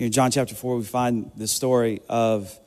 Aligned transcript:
Here 0.00 0.06
in 0.06 0.12
John 0.12 0.30
chapter 0.30 0.54
4, 0.54 0.76
we 0.76 0.82
find 0.82 1.30
the 1.36 1.46
story 1.46 2.00
of 2.08 2.58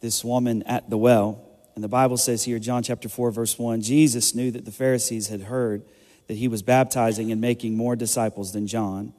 this 0.00 0.24
woman 0.24 0.62
at 0.62 0.88
the 0.88 0.96
well. 0.96 1.38
And 1.74 1.84
the 1.84 1.88
Bible 1.88 2.16
says 2.16 2.44
here, 2.44 2.58
John 2.58 2.82
chapter 2.82 3.10
4, 3.10 3.30
verse 3.30 3.58
1 3.58 3.82
Jesus 3.82 4.34
knew 4.34 4.50
that 4.50 4.64
the 4.64 4.72
Pharisees 4.72 5.28
had 5.28 5.42
heard 5.42 5.82
that 6.28 6.38
he 6.38 6.48
was 6.48 6.62
baptizing 6.62 7.30
and 7.30 7.42
making 7.42 7.76
more 7.76 7.94
disciples 7.94 8.54
than 8.54 8.66
John. 8.66 9.12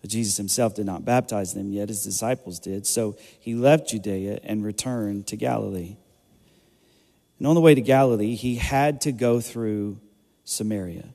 But 0.00 0.08
Jesus 0.08 0.38
himself 0.38 0.74
did 0.74 0.86
not 0.86 1.04
baptize 1.04 1.52
them, 1.52 1.70
yet 1.70 1.90
his 1.90 2.02
disciples 2.02 2.58
did. 2.58 2.86
So 2.86 3.18
he 3.40 3.54
left 3.54 3.90
Judea 3.90 4.40
and 4.42 4.64
returned 4.64 5.26
to 5.26 5.36
Galilee. 5.36 5.98
And 7.38 7.46
on 7.46 7.54
the 7.54 7.60
way 7.60 7.74
to 7.74 7.82
Galilee, 7.82 8.36
he 8.36 8.54
had 8.54 9.02
to 9.02 9.12
go 9.12 9.42
through 9.42 10.00
Samaria. 10.44 11.10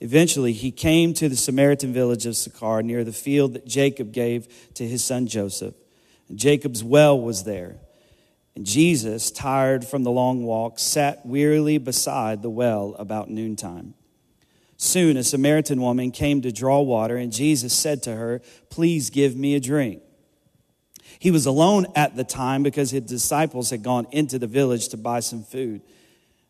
Eventually, 0.00 0.52
he 0.52 0.70
came 0.70 1.12
to 1.14 1.28
the 1.28 1.36
Samaritan 1.36 1.92
village 1.92 2.24
of 2.24 2.36
Sychar 2.36 2.82
near 2.82 3.04
the 3.04 3.12
field 3.12 3.52
that 3.52 3.66
Jacob 3.66 4.12
gave 4.12 4.48
to 4.74 4.86
his 4.86 5.04
son 5.04 5.26
Joseph. 5.26 5.74
And 6.28 6.38
Jacob's 6.38 6.82
well 6.82 7.20
was 7.20 7.44
there. 7.44 7.76
And 8.56 8.64
Jesus, 8.64 9.30
tired 9.30 9.86
from 9.86 10.02
the 10.02 10.10
long 10.10 10.44
walk, 10.44 10.78
sat 10.78 11.24
wearily 11.24 11.78
beside 11.78 12.42
the 12.42 12.50
well 12.50 12.96
about 12.98 13.30
noontime. 13.30 13.94
Soon 14.78 15.18
a 15.18 15.22
Samaritan 15.22 15.82
woman 15.82 16.10
came 16.10 16.40
to 16.40 16.50
draw 16.50 16.80
water, 16.80 17.16
and 17.16 17.30
Jesus 17.30 17.74
said 17.74 18.02
to 18.04 18.16
her, 18.16 18.40
Please 18.70 19.10
give 19.10 19.36
me 19.36 19.54
a 19.54 19.60
drink. 19.60 20.02
He 21.18 21.30
was 21.30 21.44
alone 21.44 21.86
at 21.94 22.16
the 22.16 22.24
time 22.24 22.62
because 22.62 22.90
his 22.90 23.02
disciples 23.02 23.68
had 23.68 23.82
gone 23.82 24.06
into 24.10 24.38
the 24.38 24.46
village 24.46 24.88
to 24.88 24.96
buy 24.96 25.20
some 25.20 25.42
food. 25.42 25.82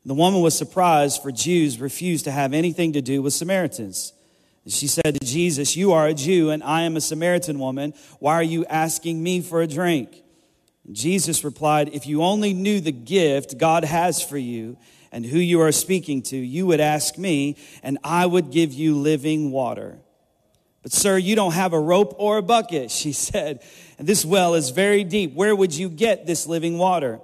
The 0.04 0.14
woman 0.14 0.40
was 0.40 0.56
surprised, 0.56 1.22
for 1.22 1.30
Jews 1.30 1.78
refused 1.78 2.24
to 2.24 2.30
have 2.30 2.54
anything 2.54 2.94
to 2.94 3.02
do 3.02 3.20
with 3.20 3.34
Samaritans. 3.34 4.14
She 4.66 4.86
said 4.86 5.18
to 5.20 5.26
Jesus, 5.26 5.76
You 5.76 5.92
are 5.92 6.06
a 6.06 6.14
Jew, 6.14 6.50
and 6.50 6.62
I 6.62 6.82
am 6.82 6.96
a 6.96 7.00
Samaritan 7.00 7.58
woman. 7.58 7.92
Why 8.18 8.34
are 8.34 8.42
you 8.42 8.64
asking 8.66 9.22
me 9.22 9.40
for 9.40 9.62
a 9.62 9.66
drink? 9.66 10.22
Jesus 10.90 11.44
replied, 11.44 11.90
If 11.92 12.06
you 12.06 12.22
only 12.22 12.54
knew 12.54 12.80
the 12.80 12.92
gift 12.92 13.58
God 13.58 13.84
has 13.84 14.22
for 14.22 14.38
you 14.38 14.76
and 15.12 15.24
who 15.24 15.38
you 15.38 15.60
are 15.60 15.72
speaking 15.72 16.22
to, 16.22 16.36
you 16.36 16.66
would 16.66 16.80
ask 16.80 17.18
me, 17.18 17.56
and 17.82 17.98
I 18.04 18.26
would 18.26 18.50
give 18.50 18.72
you 18.72 18.96
living 18.96 19.50
water. 19.50 19.98
But, 20.82 20.92
sir, 20.92 21.18
you 21.18 21.36
don't 21.36 21.52
have 21.52 21.72
a 21.72 21.80
rope 21.80 22.14
or 22.18 22.38
a 22.38 22.42
bucket, 22.42 22.90
she 22.90 23.12
said, 23.12 23.62
and 23.98 24.06
this 24.06 24.24
well 24.24 24.54
is 24.54 24.70
very 24.70 25.04
deep. 25.04 25.34
Where 25.34 25.54
would 25.54 25.74
you 25.74 25.88
get 25.88 26.26
this 26.26 26.46
living 26.46 26.78
water? 26.78 27.20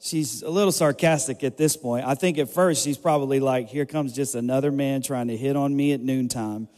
She's 0.00 0.42
a 0.42 0.50
little 0.50 0.72
sarcastic 0.72 1.44
at 1.44 1.56
this 1.56 1.76
point. 1.76 2.06
I 2.06 2.14
think 2.14 2.38
at 2.38 2.48
first 2.50 2.84
she's 2.84 2.98
probably 2.98 3.40
like, 3.40 3.68
here 3.68 3.86
comes 3.86 4.12
just 4.12 4.34
another 4.34 4.70
man 4.70 5.02
trying 5.02 5.28
to 5.28 5.36
hit 5.36 5.56
on 5.56 5.74
me 5.74 5.92
at 5.92 6.00
noontime, 6.00 6.68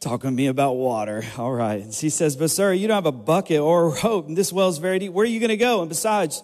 talking 0.00 0.30
to 0.30 0.36
me 0.36 0.46
about 0.46 0.74
water. 0.74 1.24
All 1.38 1.52
right. 1.52 1.82
And 1.82 1.94
she 1.94 2.10
says, 2.10 2.36
but 2.36 2.50
sir, 2.50 2.72
you 2.72 2.88
don't 2.88 2.96
have 2.96 3.06
a 3.06 3.12
bucket 3.12 3.60
or 3.60 3.96
a 3.96 4.02
rope, 4.02 4.26
and 4.26 4.36
this 4.36 4.52
well's 4.52 4.78
very 4.78 4.98
deep. 4.98 5.12
Where 5.12 5.24
are 5.24 5.28
you 5.28 5.40
going 5.40 5.50
to 5.50 5.56
go? 5.56 5.80
And 5.80 5.88
besides, 5.88 6.42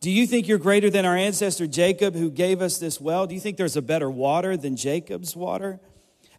do 0.00 0.10
you 0.10 0.26
think 0.26 0.48
you're 0.48 0.58
greater 0.58 0.90
than 0.90 1.04
our 1.04 1.16
ancestor 1.16 1.66
Jacob 1.66 2.14
who 2.14 2.30
gave 2.30 2.60
us 2.60 2.78
this 2.78 3.00
well? 3.00 3.26
Do 3.26 3.34
you 3.34 3.40
think 3.40 3.56
there's 3.56 3.76
a 3.76 3.82
better 3.82 4.10
water 4.10 4.56
than 4.56 4.76
Jacob's 4.76 5.36
water? 5.36 5.78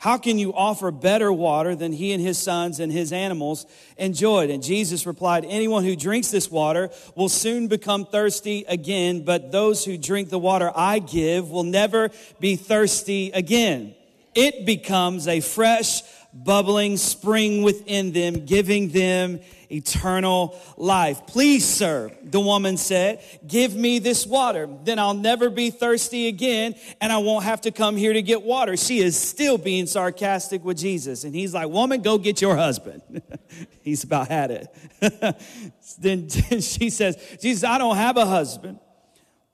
How 0.04 0.18
can 0.18 0.38
you 0.38 0.54
offer 0.54 0.92
better 0.92 1.32
water 1.32 1.78
than 1.78 1.94
he 1.94 2.12
and 2.12 2.22
his 2.22 2.38
sons 2.38 2.82
and 2.82 2.92
his 2.92 3.14
animals 3.14 3.66
enjoyed? 3.98 4.50
And 4.50 4.62
Jesus 4.62 5.06
replied, 5.06 5.46
Anyone 5.46 5.86
who 5.86 5.96
drinks 5.96 6.30
this 6.30 6.52
water 6.52 6.90
will 7.16 7.30
soon 7.30 7.70
become 7.70 8.06
thirsty 8.06 8.66
again, 8.68 9.24
but 9.24 9.54
those 9.54 9.86
who 9.86 9.98
drink 9.98 10.28
the 10.28 10.38
water 10.38 10.74
I 10.76 11.00
give 11.00 11.52
will 11.52 11.64
never 11.64 12.10
be 12.42 12.58
thirsty 12.58 13.32
again. 13.32 13.96
It 14.36 14.66
becomes 14.66 15.26
a 15.26 15.40
fresh, 15.40 16.02
bubbling 16.34 16.98
spring 16.98 17.62
within 17.62 18.12
them, 18.12 18.46
giving 18.46 18.90
them 18.90 19.40
eternal 19.70 20.60
life. 20.78 21.26
Please, 21.28 21.66
sir, 21.66 22.12
the 22.24 22.40
woman 22.40 22.78
said, 22.78 23.24
give 23.46 23.76
me 23.76 24.00
this 24.00 24.26
water. 24.26 24.68
Then 24.84 25.00
I'll 25.00 25.14
never 25.14 25.50
be 25.50 25.70
thirsty 25.70 26.28
again 26.28 26.76
and 27.02 27.12
I 27.12 27.18
won't 27.18 27.44
have 27.44 27.62
to 27.62 27.72
come 27.72 27.96
here 27.96 28.14
to 28.14 28.22
get 28.22 28.42
water. 28.42 28.78
She 28.78 29.00
is 29.00 29.20
still 29.20 29.58
being 29.58 29.86
sarcastic 29.86 30.64
with 30.64 30.78
Jesus. 30.78 31.24
And 31.24 31.36
he's 31.36 31.54
like, 31.54 31.70
woman, 31.70 32.02
go 32.02 32.18
get 32.18 32.42
your 32.42 32.56
husband. 32.56 33.02
he's 33.82 34.04
about 34.04 34.28
had 34.28 34.52
it. 34.52 35.38
then 36.00 36.30
she 36.62 36.90
says, 36.90 37.18
Jesus, 37.42 37.64
I 37.64 37.78
don't 37.78 37.98
have 37.98 38.18
a 38.18 38.26
husband. 38.26 38.80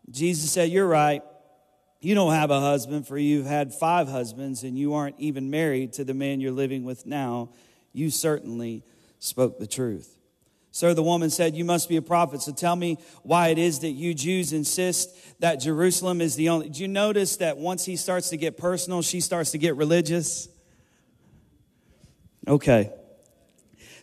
Jesus 0.10 0.52
said, 0.52 0.70
you're 0.70 0.88
right. 0.88 1.24
You 2.02 2.16
don't 2.16 2.34
have 2.34 2.50
a 2.50 2.60
husband, 2.60 3.08
for 3.08 3.18
you've 3.18 3.46
had 3.46 3.74
five 3.74 4.08
husbands, 4.08 4.64
and 4.64 4.78
you 4.78 4.94
aren't 4.94 5.20
even 5.20 5.50
married 5.50 5.94
to 5.94 6.06
the 6.06 6.14
man 6.14 6.40
you're 6.40 6.52
living 6.52 6.84
with 6.84 7.06
now. 7.06 7.50
You 7.92 8.10
certainly 8.10 8.84
spoke 9.20 9.60
the 9.60 9.68
truth. 9.68 10.18
Sir, 10.72 10.94
the 10.94 11.04
woman 11.04 11.30
said, 11.30 11.56
You 11.56 11.66
must 11.66 11.90
be 11.90 11.98
a 11.98 12.02
prophet, 12.02 12.42
so 12.42 12.54
tell 12.54 12.76
me 12.76 13.00
why 13.24 13.50
it 13.50 13.58
is 13.58 13.80
that 13.80 13.90
you 13.90 14.14
Jews 14.14 14.54
insist 14.54 15.10
that 15.42 15.56
Jerusalem 15.56 16.22
is 16.22 16.36
the 16.36 16.50
only. 16.50 16.70
Do 16.70 16.82
you 16.82 16.88
notice 16.88 17.38
that 17.38 17.58
once 17.58 17.84
he 17.84 17.96
starts 17.96 18.30
to 18.30 18.38
get 18.38 18.58
personal, 18.58 19.02
she 19.02 19.20
starts 19.20 19.52
to 19.52 19.58
get 19.58 19.76
religious? 19.76 20.48
Okay. 22.48 22.92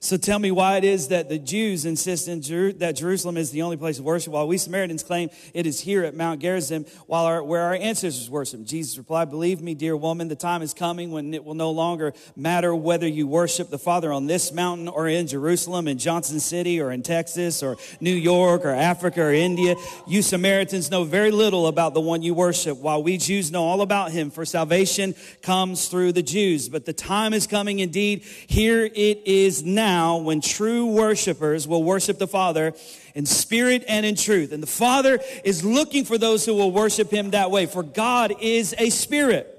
So 0.06 0.17
tell 0.17 0.39
me 0.39 0.53
why 0.53 0.77
it 0.77 0.84
is 0.84 1.09
that 1.09 1.28
the 1.28 1.37
Jews 1.37 1.84
insist 1.84 2.31
Jer- 2.43 2.72
that 2.75 2.93
Jerusalem 2.93 3.37
is 3.37 3.50
the 3.50 3.62
only 3.62 3.77
place 3.77 3.99
of 3.99 4.05
worship, 4.05 4.33
while 4.33 4.47
we 4.47 4.56
Samaritans 4.56 5.03
claim 5.03 5.31
it 5.53 5.67
is 5.67 5.81
here 5.81 6.05
at 6.05 6.15
Mount 6.15 6.41
Gerizim, 6.41 6.87
while 7.09 7.25
our, 7.25 7.43
where 7.43 7.62
our 7.62 7.75
ancestors 7.75 8.31
worship. 8.31 8.62
Jesus 8.62 8.97
replied, 8.99 9.31
"Believe 9.31 9.61
me, 9.61 9.75
dear 9.75 9.97
woman, 9.97 10.28
the 10.28 10.37
time 10.37 10.62
is 10.62 10.72
coming 10.72 11.11
when 11.11 11.34
it 11.34 11.45
will 11.45 11.55
no 11.55 11.72
longer 11.72 12.15
matter 12.37 12.72
whether 12.72 13.09
you 13.09 13.27
worship 13.27 13.69
the 13.69 13.81
Father 13.81 14.12
on 14.12 14.28
this 14.28 14.53
mountain 14.53 14.87
or 14.87 15.09
in 15.09 15.27
Jerusalem, 15.27 15.89
in 15.89 15.99
Johnson 15.99 16.39
City, 16.39 16.81
or 16.81 16.93
in 16.93 17.03
Texas, 17.03 17.61
or 17.61 17.77
New 18.00 18.15
York, 18.15 18.65
or 18.65 18.71
Africa, 18.71 19.22
or 19.22 19.33
India. 19.33 19.75
You 20.06 20.22
Samaritans 20.22 20.89
know 20.89 21.03
very 21.03 21.33
little 21.33 21.66
about 21.66 21.95
the 21.95 22.00
one 22.00 22.22
you 22.22 22.33
worship, 22.33 22.78
while 22.78 23.03
we 23.03 23.19
Jews 23.19 23.50
know 23.50 23.65
all 23.65 23.83
about 23.83 24.12
him. 24.12 24.31
For 24.31 24.45
salvation 24.45 25.16
comes 25.43 25.89
through 25.89 26.12
the 26.12 26.22
Jews, 26.22 26.69
but 26.69 26.84
the 26.84 26.93
time 26.93 27.34
is 27.34 27.49
coming 27.49 27.81
indeed. 27.81 28.22
Here 28.47 28.84
it 28.84 29.22
is 29.25 29.65
now." 29.65 29.96
Now 29.97 30.19
when 30.19 30.43
true 30.43 30.87
worshipers 30.87 31.67
will 31.67 31.83
worship 31.83 32.19
the 32.19 32.27
Father 32.27 32.75
in 33.15 33.25
spirit 33.25 33.83
and 33.89 34.05
in 34.05 34.15
truth. 34.15 34.53
And 34.53 34.62
the 34.62 34.67
Father 34.84 35.19
is 35.43 35.65
looking 35.65 36.05
for 36.05 36.19
those 36.19 36.45
who 36.45 36.55
will 36.55 36.71
worship 36.71 37.11
him 37.11 37.31
that 37.31 37.51
way, 37.51 37.65
for 37.65 37.83
God 37.83 38.34
is 38.41 38.75
a 38.79 38.91
spirit. 38.91 39.53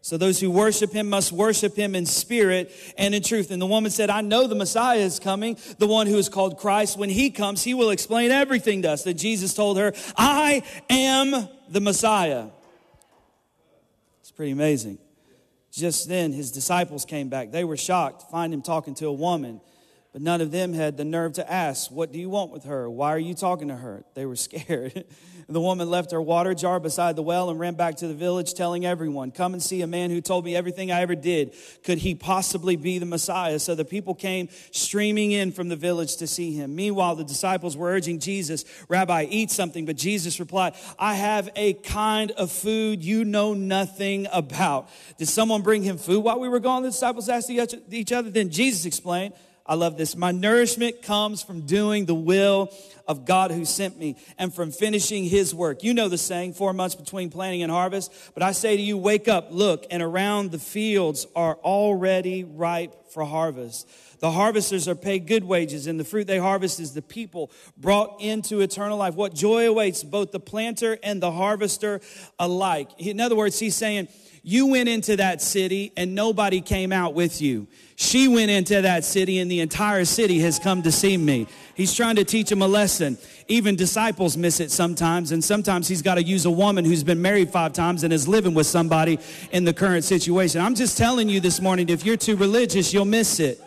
So 0.00 0.16
those 0.16 0.40
who 0.40 0.50
worship 0.50 0.92
him 0.92 1.08
must 1.08 1.32
worship 1.32 1.76
him 1.76 1.94
in 1.94 2.06
spirit 2.06 2.72
and 2.96 3.14
in 3.14 3.22
truth. 3.22 3.50
And 3.50 3.60
the 3.60 3.66
woman 3.66 3.90
said, 3.90 4.08
I 4.10 4.22
know 4.22 4.46
the 4.46 4.54
Messiah 4.54 4.98
is 4.98 5.18
coming, 5.18 5.56
the 5.78 5.86
one 5.86 6.06
who 6.06 6.16
is 6.16 6.28
called 6.28 6.58
Christ. 6.58 6.98
When 6.98 7.10
he 7.10 7.30
comes, 7.30 7.62
he 7.62 7.74
will 7.74 7.90
explain 7.90 8.30
everything 8.30 8.82
to 8.82 8.92
us. 8.92 9.04
That 9.04 9.14
Jesus 9.14 9.54
told 9.54 9.78
her, 9.78 9.92
I 10.16 10.62
am 10.88 11.48
the 11.68 11.80
Messiah. 11.80 12.46
It's 14.20 14.30
pretty 14.30 14.52
amazing. 14.52 14.98
Just 15.72 16.08
then, 16.08 16.32
his 16.32 16.52
disciples 16.52 17.04
came 17.04 17.28
back. 17.28 17.50
They 17.50 17.64
were 17.64 17.76
shocked 17.76 18.20
to 18.20 18.26
find 18.26 18.54
him 18.54 18.62
talking 18.62 18.94
to 18.96 19.08
a 19.08 19.12
woman. 19.12 19.60
But 20.14 20.22
none 20.22 20.40
of 20.40 20.52
them 20.52 20.74
had 20.74 20.96
the 20.96 21.04
nerve 21.04 21.32
to 21.32 21.52
ask, 21.52 21.90
What 21.90 22.12
do 22.12 22.20
you 22.20 22.30
want 22.30 22.52
with 22.52 22.62
her? 22.66 22.88
Why 22.88 23.08
are 23.08 23.18
you 23.18 23.34
talking 23.34 23.66
to 23.66 23.74
her? 23.74 24.04
They 24.14 24.24
were 24.24 24.36
scared. 24.44 25.04
the 25.48 25.60
woman 25.60 25.90
left 25.90 26.12
her 26.12 26.22
water 26.22 26.54
jar 26.54 26.78
beside 26.78 27.16
the 27.16 27.22
well 27.22 27.50
and 27.50 27.58
ran 27.58 27.74
back 27.74 27.96
to 27.96 28.06
the 28.06 28.14
village, 28.14 28.54
telling 28.54 28.86
everyone, 28.86 29.32
Come 29.32 29.54
and 29.54 29.62
see 29.62 29.82
a 29.82 29.88
man 29.88 30.10
who 30.10 30.20
told 30.20 30.44
me 30.44 30.54
everything 30.54 30.92
I 30.92 31.00
ever 31.00 31.16
did. 31.16 31.56
Could 31.82 31.98
he 31.98 32.14
possibly 32.14 32.76
be 32.76 33.00
the 33.00 33.06
Messiah? 33.06 33.58
So 33.58 33.74
the 33.74 33.84
people 33.84 34.14
came 34.14 34.50
streaming 34.70 35.32
in 35.32 35.50
from 35.50 35.68
the 35.68 35.74
village 35.74 36.14
to 36.18 36.28
see 36.28 36.52
him. 36.52 36.76
Meanwhile, 36.76 37.16
the 37.16 37.24
disciples 37.24 37.76
were 37.76 37.88
urging 37.88 38.20
Jesus, 38.20 38.64
Rabbi, 38.88 39.26
eat 39.28 39.50
something. 39.50 39.84
But 39.84 39.96
Jesus 39.96 40.38
replied, 40.38 40.74
I 40.96 41.14
have 41.14 41.50
a 41.56 41.72
kind 41.72 42.30
of 42.30 42.52
food 42.52 43.02
you 43.02 43.24
know 43.24 43.52
nothing 43.52 44.28
about. 44.32 44.88
Did 45.18 45.26
someone 45.26 45.62
bring 45.62 45.82
him 45.82 45.98
food 45.98 46.22
while 46.22 46.38
we 46.38 46.48
were 46.48 46.60
gone? 46.60 46.84
The 46.84 46.90
disciples 46.90 47.28
asked 47.28 47.50
each 47.50 48.12
other. 48.12 48.30
Then 48.30 48.50
Jesus 48.50 48.86
explained, 48.86 49.34
I 49.66 49.76
love 49.76 49.96
this. 49.96 50.14
My 50.14 50.30
nourishment 50.30 51.00
comes 51.00 51.42
from 51.42 51.62
doing 51.62 52.04
the 52.04 52.14
will 52.14 52.70
of 53.06 53.24
God 53.24 53.50
who 53.50 53.64
sent 53.64 53.98
me 53.98 54.16
and 54.38 54.54
from 54.54 54.70
finishing 54.70 55.24
his 55.24 55.54
work. 55.54 55.82
You 55.82 55.94
know 55.94 56.08
the 56.08 56.18
saying, 56.18 56.54
four 56.54 56.72
months 56.72 56.94
between 56.94 57.30
planting 57.30 57.62
and 57.62 57.70
harvest. 57.70 58.12
But 58.34 58.42
I 58.42 58.52
say 58.52 58.76
to 58.76 58.82
you, 58.82 58.96
wake 58.96 59.28
up, 59.28 59.48
look, 59.50 59.86
and 59.90 60.02
around 60.02 60.50
the 60.50 60.58
fields 60.58 61.26
are 61.34 61.56
already 61.56 62.44
ripe 62.44 63.10
for 63.10 63.24
harvest. 63.24 63.88
The 64.20 64.30
harvesters 64.30 64.88
are 64.88 64.94
paid 64.94 65.26
good 65.26 65.44
wages, 65.44 65.86
and 65.86 66.00
the 66.00 66.04
fruit 66.04 66.26
they 66.26 66.38
harvest 66.38 66.80
is 66.80 66.94
the 66.94 67.02
people 67.02 67.50
brought 67.76 68.20
into 68.20 68.60
eternal 68.60 68.96
life. 68.96 69.14
What 69.14 69.34
joy 69.34 69.68
awaits 69.68 70.02
both 70.02 70.32
the 70.32 70.40
planter 70.40 70.98
and 71.02 71.22
the 71.22 71.30
harvester 71.30 72.00
alike. 72.38 72.88
In 72.98 73.20
other 73.20 73.36
words, 73.36 73.58
he's 73.58 73.76
saying, 73.76 74.08
you 74.46 74.66
went 74.66 74.90
into 74.90 75.16
that 75.16 75.40
city 75.40 75.90
and 75.96 76.14
nobody 76.14 76.60
came 76.60 76.92
out 76.92 77.14
with 77.14 77.40
you. 77.40 77.66
She 77.96 78.28
went 78.28 78.50
into 78.50 78.82
that 78.82 79.04
city 79.04 79.38
and 79.38 79.50
the 79.50 79.60
entire 79.60 80.04
city 80.04 80.40
has 80.40 80.58
come 80.58 80.82
to 80.82 80.92
see 80.92 81.16
me. 81.16 81.46
He's 81.74 81.92
trying 81.92 82.16
to 82.16 82.24
teach 82.24 82.50
him 82.50 82.62
a 82.62 82.68
lesson. 82.68 83.18
Even 83.48 83.74
disciples 83.74 84.36
miss 84.36 84.60
it 84.60 84.70
sometimes, 84.70 85.32
and 85.32 85.42
sometimes 85.42 85.88
he's 85.88 86.02
got 86.02 86.14
to 86.14 86.22
use 86.22 86.44
a 86.44 86.50
woman 86.50 86.84
who's 86.84 87.02
been 87.02 87.20
married 87.20 87.50
five 87.50 87.72
times 87.72 88.04
and 88.04 88.12
is 88.12 88.28
living 88.28 88.54
with 88.54 88.66
somebody 88.66 89.18
in 89.50 89.64
the 89.64 89.72
current 89.72 90.04
situation. 90.04 90.60
I'm 90.60 90.76
just 90.76 90.96
telling 90.96 91.28
you 91.28 91.40
this 91.40 91.60
morning, 91.60 91.88
if 91.88 92.04
you're 92.04 92.16
too 92.16 92.36
religious, 92.36 92.92
you'll 92.92 93.04
miss 93.04 93.40
it. 93.40 93.60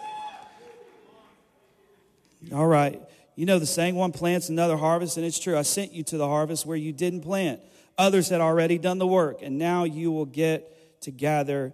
All 2.54 2.68
right. 2.68 3.01
You 3.36 3.45
know 3.45 3.59
the 3.59 3.65
saying, 3.65 3.95
one 3.95 4.13
plants, 4.13 4.50
another 4.50 4.77
harvest, 4.77 5.18
and 5.18 5.25
it's 5.25 5.38
true. 5.38 5.57
I 5.57 5.62
sent 5.63 5.92
you 5.92 6.04
to 6.04 6.18
the 6.18 6.27
harvest 6.27 6.65
where 6.65 6.77
you 6.77 6.94
didn't 6.94 7.21
plant. 7.21 7.59
Others 7.98 8.30
had 8.30 8.42
already 8.42 8.77
done 8.77 9.00
the 9.00 9.07
work, 9.07 9.42
and 9.42 9.57
now 9.57 9.83
you 9.83 10.12
will 10.12 10.25
get 10.25 11.01
to 11.01 11.12
gather 11.12 11.74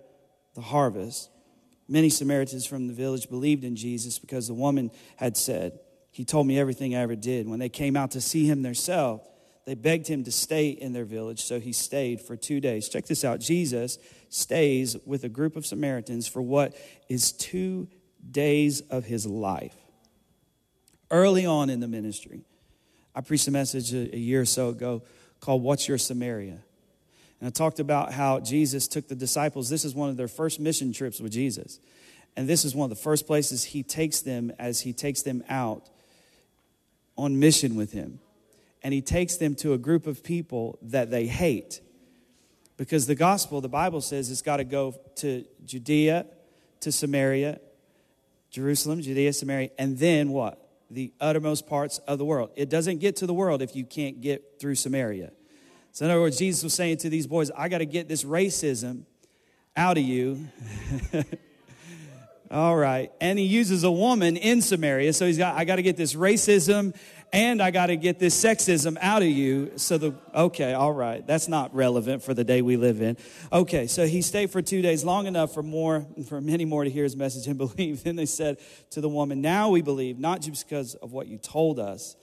the 0.56 0.62
harvest. 0.62 1.30
Many 1.88 2.09
Samaritans 2.09 2.65
from 2.65 2.88
the 2.88 2.94
village 2.94 3.30
believed 3.30 3.63
in 3.63 3.75
Jesus 3.75 4.18
because 4.19 4.47
the 4.47 4.53
woman 4.53 4.89
had 5.18 5.38
said, 5.38 5.80
He 6.13 6.25
told 6.25 6.45
me 6.45 6.60
everything 6.60 6.95
I 6.95 7.00
ever 7.00 7.15
did. 7.15 7.50
When 7.50 7.57
they 7.57 7.69
came 7.69 7.98
out 7.98 8.12
to 8.12 8.21
see 8.21 8.45
him 8.45 8.62
themselves, 8.62 9.27
they 9.65 9.74
begged 9.74 10.07
him 10.07 10.24
to 10.25 10.31
stay 10.31 10.69
in 10.69 10.94
their 10.94 11.06
village, 11.06 11.42
so 11.42 11.60
he 11.60 11.74
stayed 11.74 12.21
for 12.21 12.38
two 12.38 12.60
days. 12.60 12.88
Check 12.88 13.07
this 13.07 13.25
out 13.25 13.39
Jesus 13.39 13.98
stays 14.30 14.95
with 15.06 15.24
a 15.24 15.30
group 15.30 15.56
of 15.56 15.65
Samaritans 15.65 16.27
for 16.27 16.39
what 16.42 16.77
is 17.10 17.31
two 17.31 17.88
days 18.30 18.81
of 18.81 19.06
his 19.06 19.25
life. 19.25 19.75
Early 21.10 21.48
on 21.48 21.71
in 21.71 21.80
the 21.80 21.88
ministry, 21.88 22.42
I 23.16 23.21
preached 23.21 23.48
a 23.48 23.51
message 23.51 23.92
a, 23.92 24.16
year 24.16 24.42
or 24.42 24.45
so 24.45 24.69
ago 24.69 25.01
called 25.39 25.63
What's 25.63 25.88
Your 25.88 25.98
Samaria? 25.98 26.59
And 27.39 27.48
I 27.48 27.50
talked 27.50 27.80
about 27.80 28.13
how 28.13 28.39
Jesus 28.39 28.88
took 28.88 29.07
the 29.07 29.16
disciples. 29.16 29.68
This 29.68 29.83
is 29.83 29.95
one 29.95 30.09
of 30.09 30.18
their 30.18 30.27
first 30.27 30.59
mission 30.59 30.94
trips 30.94 31.19
with 31.19 31.31
Jesus. 31.31 31.80
And 32.38 32.48
this 32.48 32.66
is 32.66 32.75
one 32.75 32.86
of 32.86 32.95
the 32.95 33.04
first 33.04 33.25
places 33.25 33.63
he 33.63 33.81
takes 33.81 34.21
them 34.21 34.51
as 34.59 34.81
he 34.81 34.94
takes 34.94 35.24
them 35.24 35.44
out 35.50 35.89
on 37.18 37.39
mission 37.39 37.75
with 37.75 37.92
him. 37.92 38.19
And 38.81 38.94
he 38.94 39.01
takes 39.01 39.38
them 39.38 39.56
to 39.56 39.74
a 39.74 39.77
group 39.77 40.07
of 40.07 40.24
people 40.24 40.77
that 40.81 41.10
they 41.10 41.27
hate. 41.27 41.81
Because 42.75 43.07
the 43.07 43.15
gospel, 43.15 43.62
the 43.62 43.69
Bible 43.69 44.01
says, 44.01 44.30
it's 44.30 44.42
got 44.42 44.57
to 44.57 44.63
go 44.63 44.95
to 45.18 45.45
Judea, 45.65 46.25
to 46.81 46.92
Samaria, 46.92 47.60
Jerusalem, 48.50 49.01
Judea, 49.01 49.33
Samaria, 49.33 49.69
and 49.77 49.98
then 49.98 50.30
what? 50.30 50.60
The 50.92 51.13
uttermost 51.19 51.65
parts 51.65 52.00
of 52.00 52.18
the 52.18 52.25
world. 52.25 52.51
It 52.56 52.69
doesn't 52.69 53.00
get 53.00 53.16
to 53.18 53.25
the 53.25 53.33
world 53.33 53.62
if 53.62 53.75
you 53.75 53.86
can't 53.86 54.21
get 54.21 54.59
through 54.59 54.75
Samaria. 54.75 55.31
So, 55.92 56.06
in 56.06 56.12
other 56.12 56.21
words, 56.21 56.38
Jesus 56.38 56.63
was 56.63 56.74
saying 56.74 56.98
to 56.98 57.09
these 57.09 57.27
boys, 57.27 57.51
I 57.51 57.69
got 57.69 57.77
to 57.80 57.86
get 57.86 58.07
this 58.07 58.24
racism 58.24 59.04
out 59.75 59.98
of 59.98 60.04
you. 60.04 60.48
All 62.54 62.76
right. 62.76 63.12
And 63.20 63.40
he 63.40 63.46
uses 63.46 63.84
a 63.84 63.90
woman 63.90 64.38
in 64.38 64.62
Samaria. 64.62 65.14
So 65.14 65.26
he's 65.26 65.40
got, 65.40 65.56
I 65.56 65.66
got 65.66 65.78
to 65.78 65.82
get 65.82 65.98
this 65.98 66.14
racism 66.14 66.96
and 67.32 67.60
I 67.60 67.72
got 67.72 67.88
to 67.88 67.96
get 67.96 68.20
this 68.20 68.40
sexism 68.42 68.96
out 69.02 69.24
of 69.24 69.28
you. 69.28 69.72
So 69.78 69.98
the, 69.98 70.14
okay, 70.36 70.74
all 70.74 70.92
right. 70.92 71.26
That's 71.26 71.48
not 71.48 71.74
relevant 71.74 72.22
for 72.22 72.36
the 72.36 72.44
day 72.44 72.62
we 72.62 72.78
live 72.78 73.02
in. 73.02 73.18
Okay. 73.52 73.88
So 73.88 74.06
he 74.06 74.22
stayed 74.22 74.52
for 74.52 74.62
two 74.62 74.84
days, 74.84 75.04
long 75.04 75.26
enough 75.26 75.52
for 75.52 75.64
more, 75.64 76.06
for 76.28 76.42
many 76.42 76.64
more 76.64 76.84
to 76.84 76.92
hear 76.92 77.06
his 77.06 77.16
message 77.16 77.48
and 77.48 77.58
believe. 77.76 78.04
Then 78.04 78.18
they 78.18 78.28
said 78.28 78.60
to 78.92 79.02
the 79.02 79.10
woman, 79.10 79.42
now 79.42 79.72
we 79.72 79.82
believe, 79.82 80.20
not 80.20 80.42
just 80.42 80.70
because 80.70 80.94
of 80.94 81.12
what 81.12 81.26
you 81.26 81.40
told 81.40 81.80
us, 81.80 82.16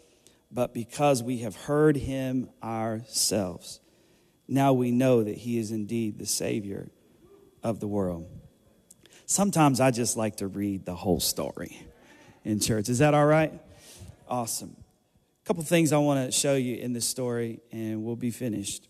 but 0.53 0.73
because 0.73 1.25
we 1.25 1.39
have 1.39 1.57
heard 1.57 1.97
him 1.97 2.51
ourselves. 2.63 3.81
Now 4.47 4.75
we 4.75 4.93
know 4.93 5.25
that 5.25 5.39
he 5.39 5.59
is 5.59 5.73
indeed 5.73 6.21
the 6.21 6.27
Savior 6.27 6.89
of 7.65 7.81
the 7.81 7.89
world. 7.89 8.40
Sometimes 9.31 9.79
I 9.79 9.93
just 9.93 10.17
like 10.17 10.39
to 10.39 10.49
read 10.49 10.85
the 10.85 10.97
whole 10.97 11.21
story 11.21 11.81
in 12.45 12.59
church. 12.59 12.89
Is 12.89 12.99
that 12.99 13.15
all 13.15 13.27
right? 13.27 13.53
Awesome. 14.27 14.75
A 14.77 15.47
couple 15.47 15.63
things 15.63 15.93
I 15.93 15.99
want 15.99 16.27
to 16.27 16.37
show 16.37 16.57
you 16.57 16.75
in 16.75 16.95
this 16.95 17.07
story, 17.07 17.61
and 17.71 18.03
we'll 18.03 18.17
be 18.17 18.33
finished. 18.33 18.89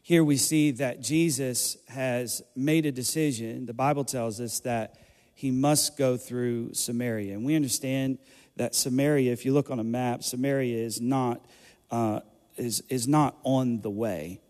Here 0.00 0.24
we 0.24 0.38
see 0.38 0.70
that 0.70 1.02
Jesus 1.02 1.76
has 1.88 2.40
made 2.56 2.86
a 2.86 2.90
decision. 2.90 3.66
The 3.66 3.74
Bible 3.74 4.04
tells 4.04 4.40
us 4.40 4.60
that 4.60 4.94
he 5.34 5.50
must 5.50 5.98
go 5.98 6.16
through 6.16 6.72
Samaria. 6.72 7.34
And 7.34 7.44
we 7.44 7.56
understand 7.56 8.16
that 8.56 8.74
Samaria, 8.74 9.30
if 9.34 9.44
you 9.44 9.52
look 9.52 9.70
on 9.70 9.80
a 9.80 9.84
map, 9.84 10.24
Samaria 10.24 10.82
is 10.82 10.98
not, 10.98 11.44
uh, 11.90 12.20
is, 12.56 12.82
is 12.88 13.06
not 13.06 13.36
on 13.42 13.82
the 13.82 13.90
way. 13.90 14.40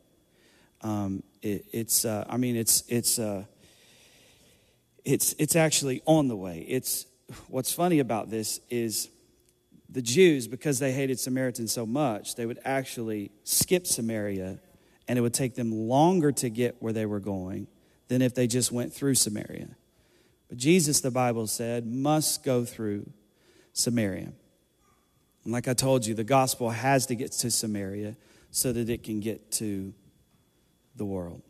Um, 0.82 1.24
it, 1.42 1.64
it's, 1.72 2.04
uh, 2.04 2.24
I 2.28 2.36
mean, 2.36 2.54
it's, 2.54 2.84
it's, 2.86 3.18
uh, 3.18 3.42
it's, 5.08 5.34
it's 5.38 5.56
actually 5.56 6.02
on 6.04 6.28
the 6.28 6.36
way. 6.36 6.66
It's, 6.68 7.06
what's 7.48 7.72
funny 7.72 7.98
about 7.98 8.28
this 8.28 8.60
is 8.68 9.08
the 9.88 10.02
Jews, 10.02 10.46
because 10.46 10.80
they 10.80 10.92
hated 10.92 11.18
Samaritans 11.18 11.72
so 11.72 11.86
much, 11.86 12.34
they 12.34 12.44
would 12.44 12.58
actually 12.62 13.30
skip 13.42 13.86
Samaria 13.86 14.58
and 15.08 15.18
it 15.18 15.22
would 15.22 15.32
take 15.32 15.54
them 15.54 15.72
longer 15.72 16.30
to 16.32 16.50
get 16.50 16.76
where 16.80 16.92
they 16.92 17.06
were 17.06 17.20
going 17.20 17.68
than 18.08 18.20
if 18.20 18.34
they 18.34 18.46
just 18.46 18.70
went 18.70 18.92
through 18.92 19.14
Samaria. 19.14 19.68
But 20.50 20.58
Jesus, 20.58 21.00
the 21.00 21.10
Bible 21.10 21.46
said, 21.46 21.86
must 21.86 22.44
go 22.44 22.66
through 22.66 23.08
Samaria. 23.72 24.32
And 25.44 25.52
like 25.54 25.68
I 25.68 25.72
told 25.72 26.04
you, 26.04 26.12
the 26.12 26.22
gospel 26.22 26.68
has 26.68 27.06
to 27.06 27.14
get 27.14 27.32
to 27.32 27.50
Samaria 27.50 28.14
so 28.50 28.74
that 28.74 28.90
it 28.90 29.04
can 29.04 29.20
get 29.20 29.52
to 29.52 29.94
the 30.96 31.06
world. 31.06 31.40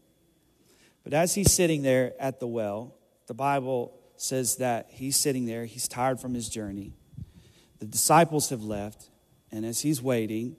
But 1.02 1.12
as 1.12 1.34
he's 1.34 1.50
sitting 1.50 1.82
there 1.82 2.12
at 2.20 2.38
the 2.38 2.46
well, 2.46 2.94
the 3.28 3.34
Bible 3.34 3.92
says 4.16 4.56
that 4.56 4.88
he's 4.90 5.16
sitting 5.16 5.46
there, 5.46 5.66
he's 5.66 5.86
tired 5.86 6.18
from 6.18 6.34
his 6.34 6.48
journey. 6.48 6.92
The 7.78 7.86
disciples 7.86 8.48
have 8.48 8.64
left, 8.64 9.10
and 9.52 9.64
as 9.64 9.82
he's 9.82 10.02
waiting, 10.02 10.56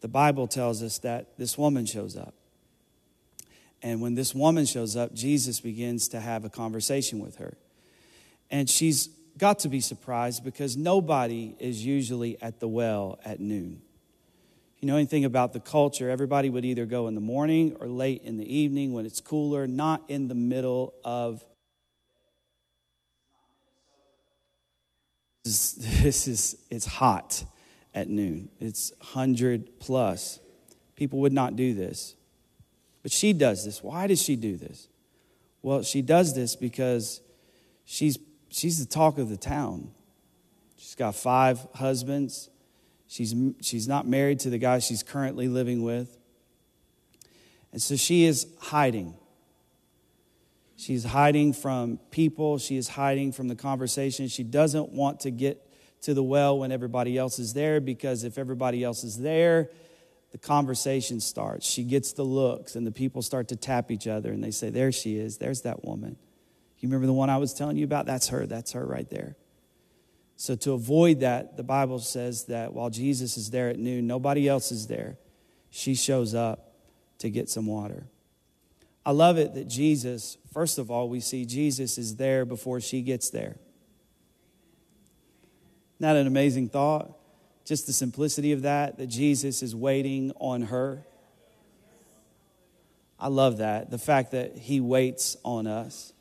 the 0.00 0.08
Bible 0.08 0.48
tells 0.48 0.82
us 0.82 0.98
that 0.98 1.36
this 1.38 1.56
woman 1.56 1.86
shows 1.86 2.16
up. 2.16 2.34
And 3.82 4.00
when 4.00 4.14
this 4.14 4.34
woman 4.34 4.64
shows 4.64 4.96
up, 4.96 5.14
Jesus 5.14 5.60
begins 5.60 6.08
to 6.08 6.20
have 6.20 6.44
a 6.44 6.50
conversation 6.50 7.20
with 7.20 7.36
her. 7.36 7.56
And 8.50 8.68
she's 8.68 9.08
got 9.38 9.60
to 9.60 9.68
be 9.68 9.80
surprised 9.80 10.42
because 10.42 10.76
nobody 10.76 11.54
is 11.58 11.84
usually 11.84 12.40
at 12.42 12.60
the 12.60 12.68
well 12.68 13.20
at 13.24 13.40
noon. 13.40 13.82
If 14.76 14.82
you 14.82 14.88
know 14.88 14.96
anything 14.96 15.26
about 15.26 15.52
the 15.52 15.60
culture, 15.60 16.08
everybody 16.08 16.48
would 16.48 16.64
either 16.64 16.86
go 16.86 17.08
in 17.08 17.14
the 17.14 17.20
morning 17.20 17.76
or 17.78 17.86
late 17.86 18.22
in 18.24 18.38
the 18.38 18.54
evening 18.54 18.94
when 18.94 19.04
it's 19.04 19.20
cooler, 19.20 19.66
not 19.66 20.02
in 20.08 20.28
the 20.28 20.34
middle 20.34 20.94
of 21.04 21.44
This 25.44 26.28
is, 26.28 26.56
it's 26.70 26.86
hot 26.86 27.44
at 27.94 28.08
noon. 28.08 28.50
It's 28.60 28.92
100 28.98 29.80
plus. 29.80 30.38
People 30.96 31.20
would 31.20 31.32
not 31.32 31.56
do 31.56 31.74
this. 31.74 32.14
But 33.02 33.12
she 33.12 33.32
does 33.32 33.64
this. 33.64 33.82
Why 33.82 34.06
does 34.06 34.20
she 34.20 34.36
do 34.36 34.56
this? 34.56 34.88
Well, 35.62 35.82
she 35.82 36.02
does 36.02 36.34
this 36.34 36.56
because 36.56 37.20
she's 37.84 38.18
she's 38.50 38.78
the 38.78 38.90
talk 38.90 39.18
of 39.18 39.28
the 39.28 39.36
town. 39.36 39.90
She's 40.76 40.94
got 40.94 41.14
five 41.14 41.66
husbands. 41.74 42.50
She's 43.06 43.34
she's 43.60 43.88
not 43.88 44.06
married 44.06 44.40
to 44.40 44.50
the 44.50 44.58
guy 44.58 44.78
she's 44.78 45.02
currently 45.02 45.48
living 45.48 45.82
with. 45.82 46.16
And 47.72 47.80
so 47.80 47.96
she 47.96 48.24
is 48.24 48.46
hiding. 48.58 49.14
She's 50.80 51.04
hiding 51.04 51.52
from 51.52 51.98
people. 52.10 52.56
She 52.56 52.78
is 52.78 52.88
hiding 52.88 53.32
from 53.32 53.48
the 53.48 53.54
conversation. 53.54 54.28
She 54.28 54.42
doesn't 54.42 54.92
want 54.92 55.20
to 55.20 55.30
get 55.30 55.60
to 56.02 56.14
the 56.14 56.22
well 56.22 56.58
when 56.58 56.72
everybody 56.72 57.18
else 57.18 57.38
is 57.38 57.52
there 57.52 57.82
because 57.82 58.24
if 58.24 58.38
everybody 58.38 58.82
else 58.82 59.04
is 59.04 59.18
there, 59.18 59.68
the 60.32 60.38
conversation 60.38 61.20
starts. 61.20 61.66
She 61.66 61.84
gets 61.84 62.14
the 62.14 62.22
looks, 62.22 62.76
and 62.76 62.86
the 62.86 62.92
people 62.92 63.20
start 63.20 63.48
to 63.48 63.56
tap 63.56 63.90
each 63.90 64.06
other 64.06 64.32
and 64.32 64.42
they 64.42 64.50
say, 64.50 64.70
There 64.70 64.90
she 64.90 65.18
is. 65.18 65.36
There's 65.36 65.60
that 65.62 65.84
woman. 65.84 66.16
You 66.78 66.88
remember 66.88 67.06
the 67.06 67.12
one 67.12 67.28
I 67.28 67.36
was 67.36 67.52
telling 67.52 67.76
you 67.76 67.84
about? 67.84 68.06
That's 68.06 68.28
her. 68.28 68.46
That's 68.46 68.72
her 68.72 68.86
right 68.86 69.08
there. 69.10 69.36
So, 70.36 70.56
to 70.56 70.72
avoid 70.72 71.20
that, 71.20 71.58
the 71.58 71.62
Bible 71.62 71.98
says 71.98 72.44
that 72.44 72.72
while 72.72 72.88
Jesus 72.88 73.36
is 73.36 73.50
there 73.50 73.68
at 73.68 73.78
noon, 73.78 74.06
nobody 74.06 74.48
else 74.48 74.72
is 74.72 74.86
there. 74.86 75.18
She 75.68 75.94
shows 75.94 76.34
up 76.34 76.72
to 77.18 77.28
get 77.28 77.50
some 77.50 77.66
water. 77.66 78.06
I 79.04 79.12
love 79.12 79.38
it 79.38 79.54
that 79.54 79.66
Jesus, 79.66 80.36
first 80.52 80.78
of 80.78 80.90
all, 80.90 81.08
we 81.08 81.20
see 81.20 81.44
Jesus 81.44 81.96
is 81.96 82.16
there 82.16 82.44
before 82.44 82.80
she 82.80 83.00
gets 83.02 83.30
there. 83.30 83.56
Not 85.98 86.16
an 86.16 86.26
amazing 86.26 86.68
thought? 86.68 87.16
Just 87.64 87.86
the 87.86 87.92
simplicity 87.92 88.52
of 88.52 88.62
that, 88.62 88.98
that 88.98 89.06
Jesus 89.06 89.62
is 89.62 89.74
waiting 89.74 90.32
on 90.40 90.62
her. 90.62 91.06
I 93.18 93.28
love 93.28 93.58
that. 93.58 93.90
The 93.90 93.98
fact 93.98 94.32
that 94.32 94.56
he 94.56 94.80
waits 94.80 95.36
on 95.44 95.66
us. 95.66 96.12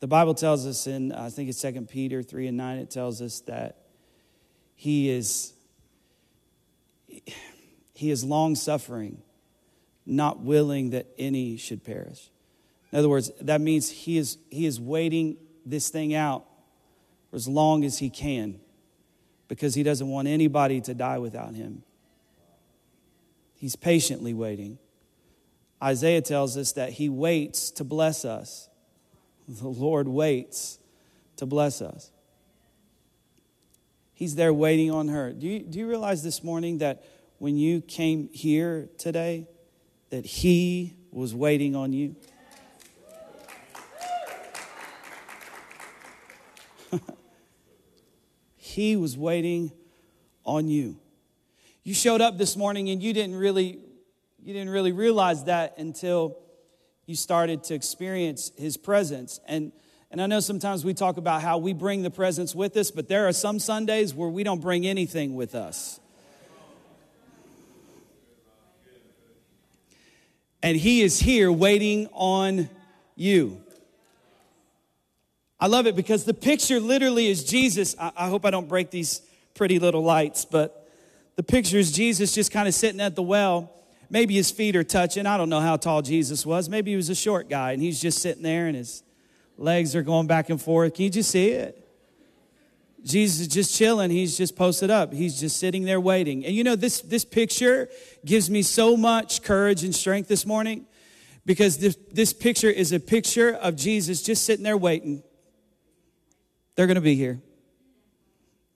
The 0.00 0.06
Bible 0.06 0.34
tells 0.34 0.66
us 0.66 0.86
in, 0.86 1.12
I 1.12 1.30
think 1.30 1.48
it's 1.48 1.60
2 1.60 1.82
Peter 1.82 2.22
3 2.22 2.48
and 2.48 2.56
9, 2.56 2.78
it 2.78 2.90
tells 2.90 3.22
us 3.22 3.40
that 3.40 3.76
he 4.74 5.08
is, 5.10 5.52
he 7.94 8.10
is 8.10 8.24
long 8.24 8.56
suffering 8.56 9.22
not 10.04 10.40
willing 10.40 10.90
that 10.90 11.06
any 11.18 11.56
should 11.56 11.84
perish. 11.84 12.30
In 12.90 12.98
other 12.98 13.08
words, 13.08 13.30
that 13.40 13.60
means 13.60 13.88
he 13.88 14.18
is, 14.18 14.38
he 14.50 14.66
is 14.66 14.80
waiting 14.80 15.36
this 15.64 15.88
thing 15.88 16.14
out 16.14 16.44
for 17.30 17.36
as 17.36 17.48
long 17.48 17.84
as 17.84 17.98
he 17.98 18.10
can 18.10 18.60
because 19.48 19.74
he 19.74 19.82
doesn't 19.82 20.08
want 20.08 20.28
anybody 20.28 20.80
to 20.80 20.94
die 20.94 21.18
without 21.18 21.54
him. 21.54 21.82
He's 23.54 23.76
patiently 23.76 24.34
waiting. 24.34 24.78
Isaiah 25.82 26.20
tells 26.20 26.56
us 26.56 26.72
that 26.72 26.90
he 26.90 27.08
waits 27.08 27.70
to 27.72 27.84
bless 27.84 28.24
us. 28.24 28.68
The 29.48 29.68
Lord 29.68 30.08
waits 30.08 30.78
to 31.36 31.46
bless 31.46 31.80
us. 31.80 32.10
He's 34.14 34.36
there 34.36 34.52
waiting 34.52 34.90
on 34.90 35.08
her. 35.08 35.32
Do 35.32 35.46
you, 35.46 35.60
do 35.60 35.78
you 35.78 35.88
realize 35.88 36.22
this 36.22 36.44
morning 36.44 36.78
that 36.78 37.04
when 37.38 37.56
you 37.56 37.80
came 37.80 38.28
here 38.32 38.88
today, 38.98 39.48
that 40.12 40.24
He 40.26 40.94
was 41.10 41.34
waiting 41.34 41.74
on 41.74 41.94
you? 41.94 42.14
he 48.56 48.94
was 48.94 49.16
waiting 49.16 49.72
on 50.44 50.68
you. 50.68 50.98
You 51.82 51.94
showed 51.94 52.20
up 52.20 52.36
this 52.36 52.58
morning 52.58 52.90
and 52.90 53.02
you 53.02 53.14
didn't 53.14 53.36
really 53.36 53.78
you 54.38 54.52
didn't 54.52 54.68
really 54.68 54.92
realize 54.92 55.44
that 55.44 55.78
until 55.78 56.36
you 57.06 57.16
started 57.16 57.64
to 57.64 57.74
experience 57.74 58.52
his 58.58 58.76
presence. 58.76 59.40
And 59.48 59.72
and 60.10 60.20
I 60.20 60.26
know 60.26 60.40
sometimes 60.40 60.84
we 60.84 60.92
talk 60.92 61.16
about 61.16 61.40
how 61.40 61.56
we 61.56 61.72
bring 61.72 62.02
the 62.02 62.10
presence 62.10 62.54
with 62.54 62.76
us, 62.76 62.90
but 62.90 63.08
there 63.08 63.28
are 63.28 63.32
some 63.32 63.58
Sundays 63.58 64.12
where 64.12 64.28
we 64.28 64.44
don't 64.44 64.60
bring 64.60 64.86
anything 64.86 65.36
with 65.36 65.54
us. 65.54 66.00
And 70.62 70.76
he 70.76 71.02
is 71.02 71.18
here 71.18 71.50
waiting 71.50 72.08
on 72.12 72.70
you. 73.16 73.60
I 75.58 75.66
love 75.66 75.86
it 75.86 75.96
because 75.96 76.24
the 76.24 76.34
picture 76.34 76.80
literally 76.80 77.28
is 77.28 77.44
Jesus. 77.44 77.94
I, 77.98 78.12
I 78.16 78.28
hope 78.28 78.44
I 78.44 78.50
don't 78.50 78.68
break 78.68 78.90
these 78.90 79.22
pretty 79.54 79.78
little 79.78 80.02
lights, 80.02 80.44
but 80.44 80.88
the 81.36 81.42
picture 81.42 81.78
is 81.78 81.92
Jesus 81.92 82.34
just 82.34 82.50
kind 82.50 82.68
of 82.68 82.74
sitting 82.74 83.00
at 83.00 83.16
the 83.16 83.22
well. 83.22 83.72
Maybe 84.10 84.34
his 84.34 84.50
feet 84.50 84.76
are 84.76 84.84
touching. 84.84 85.24
I 85.24 85.36
don't 85.36 85.48
know 85.48 85.60
how 85.60 85.76
tall 85.76 86.02
Jesus 86.02 86.44
was. 86.44 86.68
Maybe 86.68 86.90
he 86.90 86.96
was 86.96 87.08
a 87.08 87.14
short 87.14 87.48
guy 87.48 87.72
and 87.72 87.82
he's 87.82 88.00
just 88.00 88.20
sitting 88.20 88.42
there 88.42 88.66
and 88.66 88.76
his 88.76 89.02
legs 89.56 89.96
are 89.96 90.02
going 90.02 90.26
back 90.26 90.50
and 90.50 90.60
forth. 90.60 90.94
Can 90.94 91.04
you 91.04 91.10
just 91.10 91.30
see 91.30 91.50
it? 91.50 91.81
Jesus 93.04 93.40
is 93.40 93.48
just 93.48 93.76
chilling. 93.76 94.10
He's 94.10 94.36
just 94.36 94.54
posted 94.54 94.90
up. 94.90 95.12
He's 95.12 95.40
just 95.40 95.56
sitting 95.58 95.84
there 95.84 96.00
waiting. 96.00 96.44
And 96.44 96.54
you 96.54 96.64
know, 96.64 96.76
this, 96.76 97.00
this 97.00 97.24
picture 97.24 97.88
gives 98.24 98.48
me 98.48 98.62
so 98.62 98.96
much 98.96 99.42
courage 99.42 99.82
and 99.84 99.94
strength 99.94 100.28
this 100.28 100.46
morning 100.46 100.86
because 101.44 101.78
this, 101.78 101.96
this 102.12 102.32
picture 102.32 102.70
is 102.70 102.92
a 102.92 103.00
picture 103.00 103.52
of 103.54 103.76
Jesus 103.76 104.22
just 104.22 104.44
sitting 104.44 104.62
there 104.62 104.76
waiting. 104.76 105.22
They're 106.76 106.86
going 106.86 106.94
to 106.94 107.00
be 107.00 107.16
here. 107.16 107.40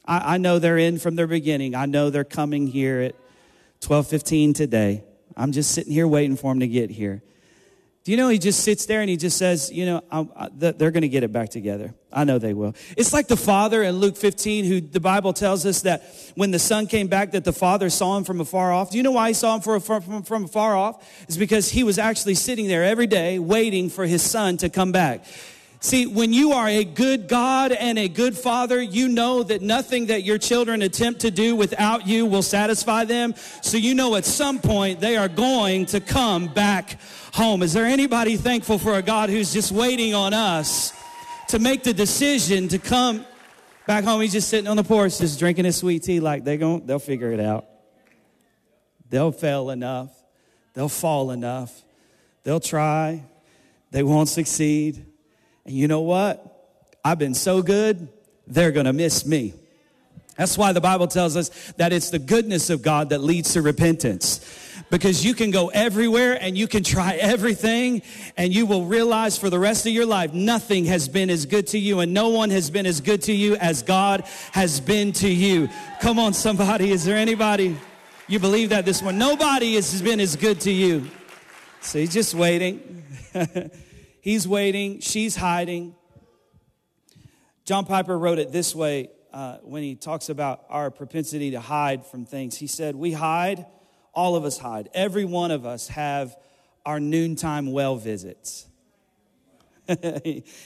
I, 0.04 0.34
I 0.34 0.36
know 0.38 0.58
they're 0.58 0.78
in 0.78 0.98
from 0.98 1.16
their 1.16 1.26
beginning. 1.26 1.74
I 1.74 1.86
know 1.86 2.10
they're 2.10 2.24
coming 2.24 2.66
here 2.66 3.00
at 3.00 3.14
12:15 3.80 4.54
today. 4.54 5.04
I'm 5.36 5.52
just 5.52 5.70
sitting 5.72 5.92
here 5.92 6.08
waiting 6.08 6.36
for 6.36 6.50
them 6.50 6.60
to 6.60 6.68
get 6.68 6.90
here. 6.90 7.22
Do 8.06 8.12
you 8.12 8.18
know 8.18 8.28
he 8.28 8.38
just 8.38 8.62
sits 8.62 8.86
there 8.86 9.00
and 9.00 9.10
he 9.10 9.16
just 9.16 9.36
says, 9.36 9.68
you 9.72 9.84
know, 9.84 10.00
I, 10.12 10.48
they're 10.54 10.92
going 10.92 11.02
to 11.02 11.08
get 11.08 11.24
it 11.24 11.32
back 11.32 11.48
together. 11.48 11.92
I 12.12 12.22
know 12.22 12.38
they 12.38 12.54
will. 12.54 12.76
It's 12.96 13.12
like 13.12 13.26
the 13.26 13.36
father 13.36 13.82
in 13.82 13.96
Luke 13.96 14.16
15, 14.16 14.64
who 14.64 14.80
the 14.80 15.00
Bible 15.00 15.32
tells 15.32 15.66
us 15.66 15.82
that 15.82 16.04
when 16.36 16.52
the 16.52 16.60
son 16.60 16.86
came 16.86 17.08
back, 17.08 17.32
that 17.32 17.42
the 17.42 17.52
father 17.52 17.90
saw 17.90 18.16
him 18.16 18.22
from 18.22 18.40
afar 18.40 18.72
off. 18.72 18.92
Do 18.92 18.96
you 18.96 19.02
know 19.02 19.10
why 19.10 19.26
he 19.26 19.34
saw 19.34 19.56
him 19.56 19.60
from, 19.60 19.80
from, 19.80 20.22
from 20.22 20.44
afar 20.44 20.76
off? 20.76 21.04
It's 21.24 21.36
because 21.36 21.68
he 21.68 21.82
was 21.82 21.98
actually 21.98 22.36
sitting 22.36 22.68
there 22.68 22.84
every 22.84 23.08
day 23.08 23.40
waiting 23.40 23.90
for 23.90 24.06
his 24.06 24.22
son 24.22 24.56
to 24.58 24.68
come 24.68 24.92
back. 24.92 25.24
See, 25.80 26.06
when 26.06 26.32
you 26.32 26.52
are 26.52 26.66
a 26.66 26.84
good 26.84 27.28
God 27.28 27.70
and 27.70 27.98
a 27.98 28.08
good 28.08 28.36
father, 28.36 28.80
you 28.80 29.08
know 29.08 29.42
that 29.42 29.60
nothing 29.60 30.06
that 30.06 30.22
your 30.22 30.38
children 30.38 30.82
attempt 30.82 31.20
to 31.20 31.30
do 31.30 31.54
without 31.54 32.06
you 32.06 32.24
will 32.26 32.42
satisfy 32.42 33.04
them. 33.04 33.34
So 33.62 33.76
you 33.76 33.94
know 33.94 34.16
at 34.16 34.24
some 34.24 34.58
point 34.58 35.00
they 35.00 35.16
are 35.16 35.28
going 35.28 35.86
to 35.86 36.00
come 36.00 36.48
back 36.48 36.98
home. 37.34 37.62
Is 37.62 37.74
there 37.74 37.84
anybody 37.84 38.36
thankful 38.36 38.78
for 38.78 38.94
a 38.94 39.02
God 39.02 39.28
who's 39.28 39.52
just 39.52 39.70
waiting 39.70 40.14
on 40.14 40.32
us 40.32 40.92
to 41.48 41.58
make 41.58 41.82
the 41.82 41.92
decision 41.92 42.68
to 42.68 42.78
come 42.78 43.26
back 43.86 44.02
home? 44.02 44.22
He's 44.22 44.32
just 44.32 44.48
sitting 44.48 44.68
on 44.68 44.78
the 44.78 44.84
porch, 44.84 45.18
just 45.18 45.38
drinking 45.38 45.66
his 45.66 45.76
sweet 45.76 46.02
tea 46.02 46.20
like 46.20 46.42
they're 46.42 46.56
going, 46.56 46.86
they'll 46.86 46.98
figure 46.98 47.32
it 47.32 47.40
out. 47.40 47.66
They'll 49.10 49.30
fail 49.30 49.70
enough. 49.70 50.10
They'll 50.72 50.88
fall 50.88 51.30
enough. 51.30 51.82
They'll 52.42 52.60
try. 52.60 53.24
They 53.90 54.02
won't 54.02 54.28
succeed. 54.28 55.06
And 55.66 55.76
you 55.76 55.88
know 55.88 56.00
what? 56.00 56.52
I've 57.04 57.18
been 57.18 57.34
so 57.34 57.62
good, 57.62 58.08
they're 58.46 58.72
going 58.72 58.86
to 58.86 58.92
miss 58.92 59.26
me. 59.26 59.54
That's 60.36 60.58
why 60.58 60.72
the 60.72 60.80
Bible 60.80 61.06
tells 61.06 61.36
us 61.36 61.48
that 61.76 61.92
it's 61.92 62.10
the 62.10 62.18
goodness 62.18 62.68
of 62.68 62.82
God 62.82 63.08
that 63.10 63.20
leads 63.20 63.54
to 63.54 63.62
repentance. 63.62 64.40
Because 64.90 65.24
you 65.24 65.34
can 65.34 65.50
go 65.50 65.68
everywhere 65.68 66.38
and 66.40 66.56
you 66.56 66.68
can 66.68 66.84
try 66.84 67.14
everything, 67.20 68.02
and 68.36 68.54
you 68.54 68.66
will 68.66 68.84
realize 68.84 69.36
for 69.38 69.50
the 69.50 69.58
rest 69.58 69.86
of 69.86 69.92
your 69.92 70.06
life, 70.06 70.32
nothing 70.32 70.84
has 70.84 71.08
been 71.08 71.30
as 71.30 71.46
good 71.46 71.66
to 71.68 71.78
you, 71.78 72.00
and 72.00 72.14
no 72.14 72.28
one 72.28 72.50
has 72.50 72.70
been 72.70 72.86
as 72.86 73.00
good 73.00 73.22
to 73.22 73.32
you 73.32 73.56
as 73.56 73.82
God 73.82 74.24
has 74.52 74.78
been 74.80 75.12
to 75.14 75.28
you. 75.28 75.68
Come 76.00 76.18
on, 76.18 76.34
somebody. 76.34 76.92
Is 76.92 77.04
there 77.04 77.16
anybody 77.16 77.76
you 78.28 78.38
believe 78.38 78.68
that 78.68 78.84
this 78.84 79.02
one? 79.02 79.18
Nobody 79.18 79.74
has 79.74 80.02
been 80.02 80.20
as 80.20 80.36
good 80.36 80.60
to 80.60 80.70
you. 80.70 81.10
So 81.80 81.98
he's 81.98 82.12
just 82.12 82.34
waiting. 82.34 83.04
He's 84.26 84.48
waiting, 84.48 84.98
she's 84.98 85.36
hiding. 85.36 85.94
John 87.64 87.84
Piper 87.84 88.18
wrote 88.18 88.40
it 88.40 88.50
this 88.50 88.74
way 88.74 89.08
uh, 89.32 89.58
when 89.58 89.84
he 89.84 89.94
talks 89.94 90.30
about 90.30 90.64
our 90.68 90.90
propensity 90.90 91.52
to 91.52 91.60
hide 91.60 92.04
from 92.04 92.26
things. 92.26 92.56
He 92.56 92.66
said, 92.66 92.96
We 92.96 93.12
hide, 93.12 93.66
all 94.12 94.34
of 94.34 94.44
us 94.44 94.58
hide. 94.58 94.88
Every 94.92 95.24
one 95.24 95.52
of 95.52 95.64
us 95.64 95.86
have 95.86 96.34
our 96.84 96.98
noontime 96.98 97.70
well 97.70 97.94
visits. 97.94 98.66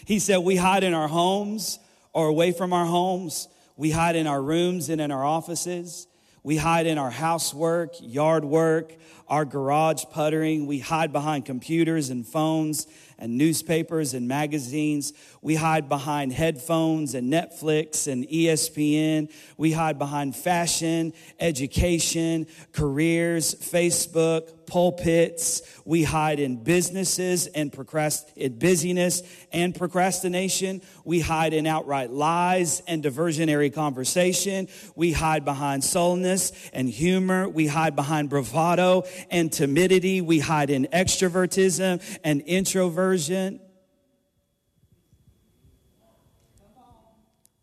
he 0.07 0.19
said, 0.19 0.39
We 0.39 0.57
hide 0.57 0.83
in 0.83 0.95
our 0.95 1.09
homes 1.09 1.81
or 2.15 2.29
away 2.29 2.53
from 2.53 2.73
our 2.73 2.87
homes. 2.87 3.47
We 3.77 3.91
hide 3.91 4.17
in 4.17 4.27
our 4.27 4.41
rooms 4.41 4.89
and 4.89 5.03
in 5.03 5.11
our 5.11 5.23
offices. 5.23 6.07
We 6.43 6.57
hide 6.57 6.87
in 6.87 6.97
our 6.97 7.11
housework, 7.11 7.93
yard 8.01 8.47
work, 8.47 8.95
our 9.31 9.45
garage 9.45 10.05
puttering. 10.11 10.67
We 10.67 10.81
hide 10.81 11.13
behind 11.13 11.47
computers 11.47 12.11
and 12.11 12.27
phones 12.27 12.87
and 13.17 13.39
newspapers 13.39 14.13
and 14.15 14.27
magazines. 14.27 15.13
We 15.41 15.55
hide 15.55 15.89
behind 15.89 16.33
headphones 16.33 17.15
and 17.15 17.33
Netflix 17.33 18.11
and 18.11 18.27
ESPN. 18.27 19.31
We 19.57 19.73
hide 19.73 19.99
behind 19.99 20.35
fashion, 20.35 21.13
education, 21.39 22.47
careers, 22.73 23.55
Facebook, 23.55 24.67
pulpits. 24.67 25.63
We 25.85 26.05
hide 26.05 26.39
in 26.39 26.63
businesses 26.63 27.47
and 27.49 27.73
procrast- 27.73 28.37
in 28.37 28.59
busyness 28.59 29.23
and 29.53 29.75
procrastination. 29.75 30.81
We 31.05 31.21
hide 31.21 31.53
in 31.53 31.67
outright 31.67 32.11
lies 32.11 32.81
and 32.87 33.03
diversionary 33.03 33.75
conversation. 33.75 34.69
We 34.95 35.13
hide 35.13 35.45
behind 35.45 35.83
sullenness 35.83 36.53
and 36.73 36.89
humor. 36.89 37.49
We 37.49 37.67
hide 37.67 37.97
behind 37.97 38.31
bravado 38.31 39.05
and 39.31 39.53
timidity. 39.53 40.21
We 40.21 40.39
hide 40.39 40.71
in 40.71 40.87
extrovertism 40.93 42.03
and 42.25 42.41
introversion. 42.43 43.61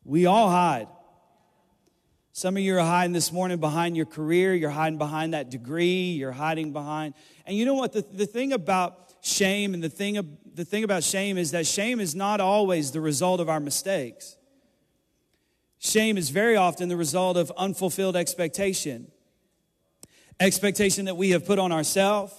We 0.04 0.26
all 0.26 0.50
hide. 0.50 0.88
Some 2.32 2.56
of 2.56 2.62
you 2.62 2.78
are 2.78 2.82
hiding 2.82 3.14
this 3.14 3.32
morning 3.32 3.58
behind 3.58 3.98
your 3.98 4.06
career, 4.06 4.54
you're 4.54 4.70
hiding 4.70 5.00
behind 5.00 5.34
that 5.34 5.50
degree, 5.50 6.12
you're 6.12 6.32
hiding 6.32 6.72
behind. 6.72 7.16
And 7.48 7.58
you 7.58 7.66
know 7.66 7.74
what? 7.74 7.94
The, 7.94 8.04
the 8.14 8.28
thing 8.28 8.54
about 8.54 9.16
shame 9.22 9.74
and 9.74 9.84
the 9.84 9.90
thing, 9.90 10.38
the 10.54 10.64
thing 10.64 10.84
about 10.84 11.04
shame 11.04 11.40
is 11.40 11.50
that 11.52 11.66
shame 11.66 12.00
is 12.00 12.14
not 12.14 12.40
always 12.40 12.92
the 12.92 13.02
result 13.02 13.40
of 13.40 13.50
our 13.50 13.60
mistakes. 13.60 14.38
Shame 15.80 16.16
is 16.16 16.30
very 16.30 16.56
often 16.56 16.90
the 16.90 16.96
result 16.96 17.38
of 17.38 17.52
unfulfilled 17.58 18.16
expectation. 18.16 19.12
Expectation 20.40 21.06
that 21.06 21.18
we 21.18 21.32
have 21.32 21.46
put 21.46 21.58
on 21.58 21.72
ourselves, 21.72 22.34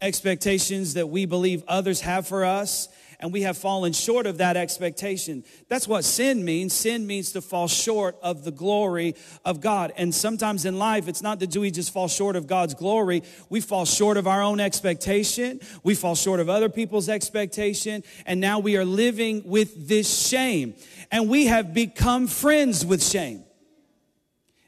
expectations 0.00 0.94
that 0.94 1.08
we 1.08 1.26
believe 1.26 1.64
others 1.66 2.00
have 2.02 2.26
for 2.26 2.44
us, 2.44 2.88
and 3.22 3.32
we 3.32 3.42
have 3.42 3.56
fallen 3.56 3.92
short 3.92 4.26
of 4.26 4.38
that 4.38 4.56
expectation. 4.56 5.44
That's 5.68 5.86
what 5.86 6.04
sin 6.04 6.44
means. 6.44 6.72
Sin 6.72 7.06
means 7.06 7.30
to 7.32 7.40
fall 7.40 7.68
short 7.68 8.16
of 8.20 8.42
the 8.42 8.50
glory 8.50 9.14
of 9.44 9.60
God. 9.60 9.92
And 9.96 10.12
sometimes 10.12 10.64
in 10.64 10.76
life, 10.76 11.06
it's 11.06 11.22
not 11.22 11.38
that 11.38 11.56
we 11.56 11.70
just 11.70 11.92
fall 11.92 12.08
short 12.08 12.34
of 12.34 12.48
God's 12.48 12.74
glory, 12.74 13.22
we 13.48 13.60
fall 13.60 13.84
short 13.84 14.16
of 14.16 14.26
our 14.26 14.42
own 14.42 14.58
expectation, 14.58 15.60
we 15.84 15.94
fall 15.94 16.16
short 16.16 16.40
of 16.40 16.48
other 16.50 16.68
people's 16.68 17.08
expectation, 17.08 18.02
and 18.26 18.40
now 18.40 18.58
we 18.58 18.76
are 18.76 18.84
living 18.84 19.42
with 19.44 19.88
this 19.88 20.28
shame. 20.28 20.74
And 21.12 21.28
we 21.28 21.46
have 21.46 21.72
become 21.72 22.26
friends 22.26 22.84
with 22.84 23.04
shame. 23.04 23.44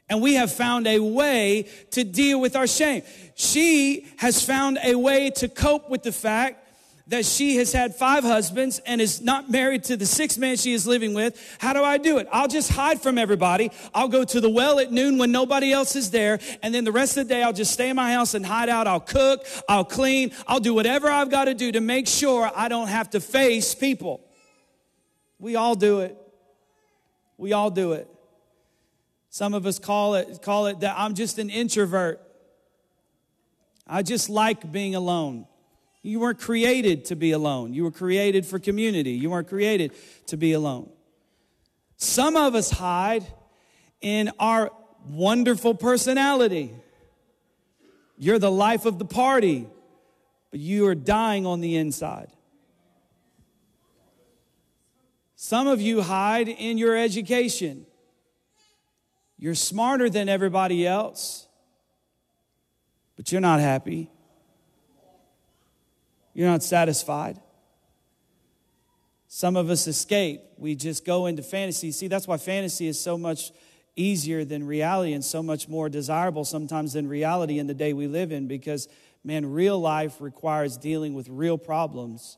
And 0.09 0.21
we 0.21 0.35
have 0.35 0.51
found 0.51 0.87
a 0.87 0.99
way 0.99 1.67
to 1.91 2.03
deal 2.03 2.39
with 2.39 2.55
our 2.55 2.67
shame. 2.67 3.01
She 3.35 4.07
has 4.17 4.43
found 4.43 4.77
a 4.83 4.95
way 4.95 5.31
to 5.31 5.47
cope 5.47 5.89
with 5.89 6.03
the 6.03 6.11
fact 6.11 6.61
that 7.07 7.25
she 7.25 7.57
has 7.57 7.71
had 7.71 7.95
five 7.95 8.23
husbands 8.23 8.79
and 8.79 8.99
is 8.99 9.21
not 9.21 9.49
married 9.49 9.83
to 9.83 9.95
the 9.95 10.05
sixth 10.05 10.39
man 10.39 10.57
she 10.57 10.73
is 10.73 10.87
living 10.87 11.13
with. 11.13 11.39
How 11.59 11.73
do 11.73 11.83
I 11.83 11.97
do 11.97 12.17
it? 12.17 12.27
I'll 12.31 12.47
just 12.47 12.71
hide 12.71 12.99
from 13.01 13.17
everybody. 13.17 13.71
I'll 13.93 14.07
go 14.07 14.23
to 14.23 14.41
the 14.41 14.49
well 14.49 14.79
at 14.79 14.91
noon 14.91 15.17
when 15.17 15.31
nobody 15.31 15.71
else 15.71 15.95
is 15.95 16.09
there. 16.09 16.39
And 16.63 16.73
then 16.73 16.83
the 16.83 16.91
rest 16.91 17.17
of 17.17 17.27
the 17.27 17.33
day, 17.33 17.43
I'll 17.43 17.53
just 17.53 17.71
stay 17.71 17.89
in 17.89 17.95
my 17.95 18.11
house 18.13 18.33
and 18.33 18.45
hide 18.45 18.69
out. 18.69 18.87
I'll 18.87 18.99
cook. 18.99 19.45
I'll 19.69 19.85
clean. 19.85 20.31
I'll 20.47 20.59
do 20.59 20.73
whatever 20.73 21.07
I've 21.09 21.29
got 21.29 21.45
to 21.45 21.53
do 21.53 21.71
to 21.73 21.81
make 21.81 22.07
sure 22.07 22.49
I 22.55 22.69
don't 22.69 22.87
have 22.87 23.11
to 23.11 23.19
face 23.19 23.75
people. 23.75 24.21
We 25.37 25.55
all 25.55 25.75
do 25.75 25.99
it. 25.99 26.17
We 27.37 27.53
all 27.53 27.69
do 27.69 27.93
it. 27.93 28.09
Some 29.35 29.53
of 29.53 29.65
us 29.65 29.79
call 29.79 30.15
it, 30.15 30.41
call 30.41 30.67
it 30.67 30.79
that 30.79 30.95
I'm 30.97 31.13
just 31.13 31.39
an 31.39 31.49
introvert. 31.49 32.21
I 33.85 34.01
just 34.01 34.29
like 34.29 34.71
being 34.71 34.95
alone. 34.95 35.45
You 36.01 36.21
weren't 36.21 36.39
created 36.39 37.03
to 37.07 37.17
be 37.17 37.33
alone. 37.33 37.73
You 37.73 37.83
were 37.83 37.91
created 37.91 38.45
for 38.45 38.59
community. 38.59 39.11
You 39.11 39.29
weren't 39.29 39.49
created 39.49 39.91
to 40.27 40.37
be 40.37 40.53
alone. 40.53 40.89
Some 41.97 42.37
of 42.37 42.55
us 42.55 42.71
hide 42.71 43.25
in 43.99 44.31
our 44.39 44.71
wonderful 45.05 45.73
personality. 45.75 46.73
You're 48.17 48.39
the 48.39 48.49
life 48.49 48.85
of 48.85 48.99
the 48.99 49.05
party, 49.05 49.67
but 50.51 50.61
you 50.61 50.87
are 50.87 50.95
dying 50.95 51.45
on 51.45 51.59
the 51.59 51.75
inside. 51.75 52.29
Some 55.35 55.67
of 55.67 55.81
you 55.81 56.03
hide 56.03 56.47
in 56.47 56.77
your 56.77 56.95
education. 56.95 57.85
You're 59.37 59.55
smarter 59.55 60.09
than 60.09 60.29
everybody 60.29 60.87
else, 60.87 61.47
but 63.15 63.31
you're 63.31 63.41
not 63.41 63.59
happy. 63.59 64.09
You're 66.33 66.49
not 66.49 66.63
satisfied. 66.63 67.39
Some 69.27 69.57
of 69.57 69.69
us 69.69 69.87
escape. 69.87 70.41
We 70.57 70.75
just 70.75 71.05
go 71.05 71.25
into 71.25 71.43
fantasy. 71.43 71.91
See, 71.91 72.07
that's 72.07 72.27
why 72.27 72.37
fantasy 72.37 72.87
is 72.87 72.99
so 72.99 73.17
much 73.17 73.51
easier 73.95 74.45
than 74.45 74.65
reality 74.65 75.13
and 75.13 75.23
so 75.23 75.41
much 75.41 75.67
more 75.67 75.89
desirable 75.89 76.45
sometimes 76.45 76.93
than 76.93 77.07
reality 77.07 77.59
in 77.59 77.67
the 77.67 77.73
day 77.73 77.93
we 77.93 78.07
live 78.07 78.31
in 78.31 78.47
because, 78.47 78.87
man, 79.23 79.45
real 79.45 79.79
life 79.79 80.19
requires 80.19 80.77
dealing 80.77 81.13
with 81.13 81.27
real 81.29 81.57
problems 81.57 82.37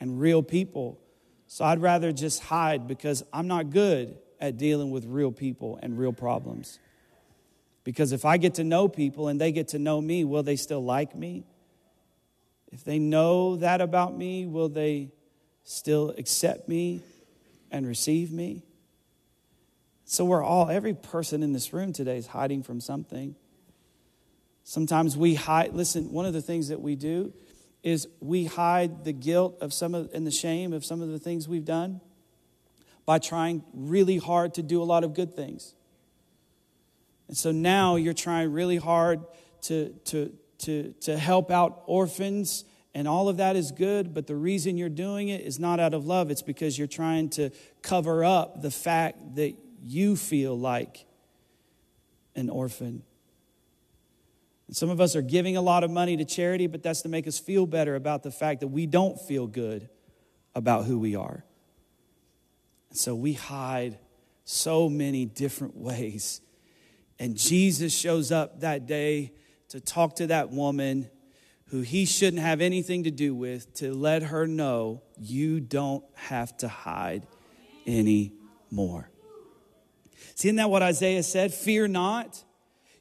and 0.00 0.20
real 0.20 0.42
people. 0.42 1.00
So 1.46 1.64
I'd 1.64 1.80
rather 1.80 2.12
just 2.12 2.42
hide 2.42 2.88
because 2.88 3.22
I'm 3.32 3.46
not 3.46 3.70
good 3.70 4.16
at 4.42 4.58
dealing 4.58 4.90
with 4.90 5.06
real 5.06 5.30
people 5.30 5.78
and 5.82 5.96
real 5.96 6.12
problems. 6.12 6.80
Because 7.84 8.12
if 8.12 8.24
I 8.24 8.36
get 8.36 8.54
to 8.54 8.64
know 8.64 8.88
people 8.88 9.28
and 9.28 9.40
they 9.40 9.52
get 9.52 9.68
to 9.68 9.78
know 9.78 10.00
me, 10.00 10.24
will 10.24 10.42
they 10.42 10.56
still 10.56 10.84
like 10.84 11.14
me? 11.14 11.44
If 12.72 12.82
they 12.84 12.98
know 12.98 13.56
that 13.56 13.80
about 13.80 14.16
me, 14.16 14.46
will 14.46 14.68
they 14.68 15.12
still 15.62 16.12
accept 16.18 16.68
me 16.68 17.02
and 17.70 17.86
receive 17.86 18.32
me? 18.32 18.62
So 20.04 20.24
we're 20.24 20.42
all, 20.42 20.68
every 20.68 20.94
person 20.94 21.42
in 21.44 21.52
this 21.52 21.72
room 21.72 21.92
today 21.92 22.18
is 22.18 22.26
hiding 22.26 22.64
from 22.64 22.80
something. 22.80 23.36
Sometimes 24.64 25.16
we 25.16 25.36
hide, 25.36 25.72
listen, 25.72 26.10
one 26.10 26.26
of 26.26 26.32
the 26.32 26.42
things 26.42 26.68
that 26.68 26.80
we 26.80 26.96
do 26.96 27.32
is 27.84 28.08
we 28.20 28.46
hide 28.46 29.04
the 29.04 29.12
guilt 29.12 29.58
of 29.60 29.72
some 29.72 29.94
of 29.94 30.10
and 30.12 30.26
the 30.26 30.32
shame 30.32 30.72
of 30.72 30.84
some 30.84 31.00
of 31.00 31.08
the 31.10 31.18
things 31.18 31.48
we've 31.48 31.64
done 31.64 32.00
by 33.04 33.18
trying 33.18 33.64
really 33.72 34.18
hard 34.18 34.54
to 34.54 34.62
do 34.62 34.82
a 34.82 34.84
lot 34.84 35.04
of 35.04 35.14
good 35.14 35.34
things. 35.34 35.74
And 37.28 37.36
so 37.36 37.50
now 37.50 37.96
you're 37.96 38.12
trying 38.12 38.52
really 38.52 38.76
hard 38.76 39.24
to, 39.62 39.90
to, 40.06 40.32
to, 40.58 40.94
to 41.00 41.16
help 41.16 41.50
out 41.50 41.82
orphans, 41.86 42.64
and 42.94 43.08
all 43.08 43.28
of 43.28 43.38
that 43.38 43.56
is 43.56 43.72
good, 43.72 44.12
but 44.12 44.26
the 44.26 44.36
reason 44.36 44.76
you're 44.76 44.88
doing 44.88 45.28
it 45.28 45.40
is 45.40 45.58
not 45.58 45.80
out 45.80 45.94
of 45.94 46.04
love. 46.04 46.30
It's 46.30 46.42
because 46.42 46.78
you're 46.78 46.86
trying 46.86 47.30
to 47.30 47.50
cover 47.80 48.24
up 48.24 48.60
the 48.60 48.70
fact 48.70 49.36
that 49.36 49.54
you 49.82 50.14
feel 50.14 50.58
like 50.58 51.06
an 52.36 52.50
orphan. 52.50 53.02
And 54.66 54.76
some 54.76 54.90
of 54.90 55.00
us 55.00 55.16
are 55.16 55.22
giving 55.22 55.56
a 55.56 55.62
lot 55.62 55.84
of 55.84 55.90
money 55.90 56.16
to 56.18 56.24
charity, 56.24 56.66
but 56.66 56.82
that's 56.82 57.02
to 57.02 57.08
make 57.08 57.26
us 57.26 57.38
feel 57.38 57.66
better 57.66 57.94
about 57.94 58.22
the 58.22 58.30
fact 58.30 58.60
that 58.60 58.68
we 58.68 58.86
don't 58.86 59.18
feel 59.20 59.46
good 59.46 59.88
about 60.54 60.84
who 60.84 60.98
we 60.98 61.16
are. 61.16 61.44
And 62.92 62.98
so 62.98 63.14
we 63.14 63.32
hide 63.32 63.98
so 64.44 64.90
many 64.90 65.24
different 65.24 65.74
ways. 65.74 66.42
And 67.18 67.38
Jesus 67.38 67.90
shows 67.98 68.30
up 68.30 68.60
that 68.60 68.84
day 68.84 69.32
to 69.70 69.80
talk 69.80 70.16
to 70.16 70.26
that 70.26 70.50
woman 70.50 71.08
who 71.68 71.80
he 71.80 72.04
shouldn't 72.04 72.42
have 72.42 72.60
anything 72.60 73.04
to 73.04 73.10
do 73.10 73.34
with 73.34 73.72
to 73.76 73.94
let 73.94 74.24
her 74.24 74.46
know 74.46 75.00
you 75.18 75.58
don't 75.58 76.04
have 76.12 76.54
to 76.58 76.68
hide 76.68 77.26
anymore. 77.86 79.08
See, 80.34 80.48
isn't 80.48 80.56
that 80.56 80.68
what 80.68 80.82
Isaiah 80.82 81.22
said? 81.22 81.54
Fear 81.54 81.88
not, 81.88 82.44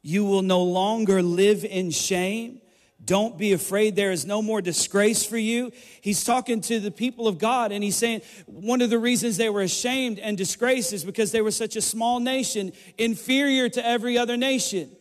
you 0.02 0.24
will 0.24 0.42
no 0.42 0.64
longer 0.64 1.22
live 1.22 1.66
in 1.66 1.92
shame. 1.92 2.61
Don't 3.04 3.38
be 3.38 3.54
afraid. 3.54 3.96
There 3.96 4.12
is 4.12 4.26
no 4.26 4.42
more 4.42 4.62
disgrace 4.62 5.26
for 5.26 5.38
you. 5.38 5.72
He's 6.02 6.24
talking 6.24 6.62
to 6.62 6.80
the 6.80 6.92
people 6.92 7.28
of 7.28 7.40
God 7.40 7.72
and 7.72 7.84
he's 7.84 7.96
saying 7.96 8.22
one 8.46 8.82
of 8.82 8.90
the 8.90 9.00
reasons 9.00 9.38
they 9.38 9.50
were 9.50 9.62
ashamed 9.62 10.20
and 10.20 10.38
disgraced 10.38 10.94
is 10.94 11.04
because 11.04 11.32
they 11.32 11.42
were 11.42 11.52
such 11.52 11.76
a 11.76 11.82
small 11.82 12.20
nation, 12.20 12.72
inferior 12.98 13.70
to 13.70 13.86
every 13.86 14.18
other 14.18 14.38
nation. 14.38 14.92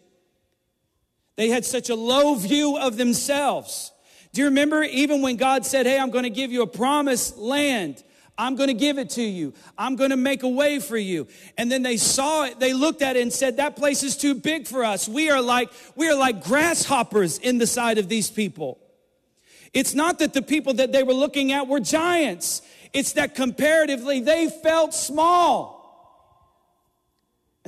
They 1.36 1.48
had 1.48 1.64
such 1.64 1.90
a 1.90 1.94
low 1.94 2.34
view 2.34 2.78
of 2.78 2.96
themselves. 2.96 3.92
Do 4.32 4.40
you 4.40 4.46
remember 4.46 4.82
even 4.82 5.22
when 5.22 5.36
God 5.36 5.66
said, 5.66 5.86
Hey, 5.86 5.98
I'm 5.98 6.10
going 6.10 6.24
to 6.24 6.30
give 6.30 6.52
you 6.52 6.62
a 6.62 6.66
promised 6.66 7.36
land? 7.36 8.02
I'm 8.40 8.56
going 8.56 8.68
to 8.68 8.74
give 8.74 8.96
it 8.96 9.10
to 9.10 9.22
you. 9.22 9.52
I'm 9.76 9.96
going 9.96 10.10
to 10.10 10.16
make 10.16 10.44
a 10.44 10.48
way 10.48 10.78
for 10.78 10.96
you. 10.96 11.28
And 11.58 11.70
then 11.70 11.82
they 11.82 11.98
saw 11.98 12.44
it, 12.44 12.58
they 12.58 12.72
looked 12.72 13.02
at 13.02 13.16
it 13.16 13.20
and 13.20 13.30
said, 13.30 13.58
that 13.58 13.76
place 13.76 14.02
is 14.02 14.16
too 14.16 14.34
big 14.34 14.66
for 14.66 14.82
us. 14.82 15.06
We 15.06 15.28
are 15.28 15.42
like, 15.42 15.70
we 15.94 16.08
are 16.08 16.14
like 16.14 16.42
grasshoppers 16.42 17.36
in 17.36 17.58
the 17.58 17.66
sight 17.66 17.98
of 17.98 18.08
these 18.08 18.30
people. 18.30 18.78
It's 19.74 19.94
not 19.94 20.20
that 20.20 20.32
the 20.32 20.40
people 20.40 20.72
that 20.74 20.90
they 20.90 21.02
were 21.02 21.12
looking 21.12 21.52
at 21.52 21.68
were 21.68 21.80
giants. 21.80 22.62
It's 22.94 23.12
that 23.12 23.34
comparatively 23.34 24.20
they 24.20 24.48
felt 24.48 24.94
small. 24.94 25.79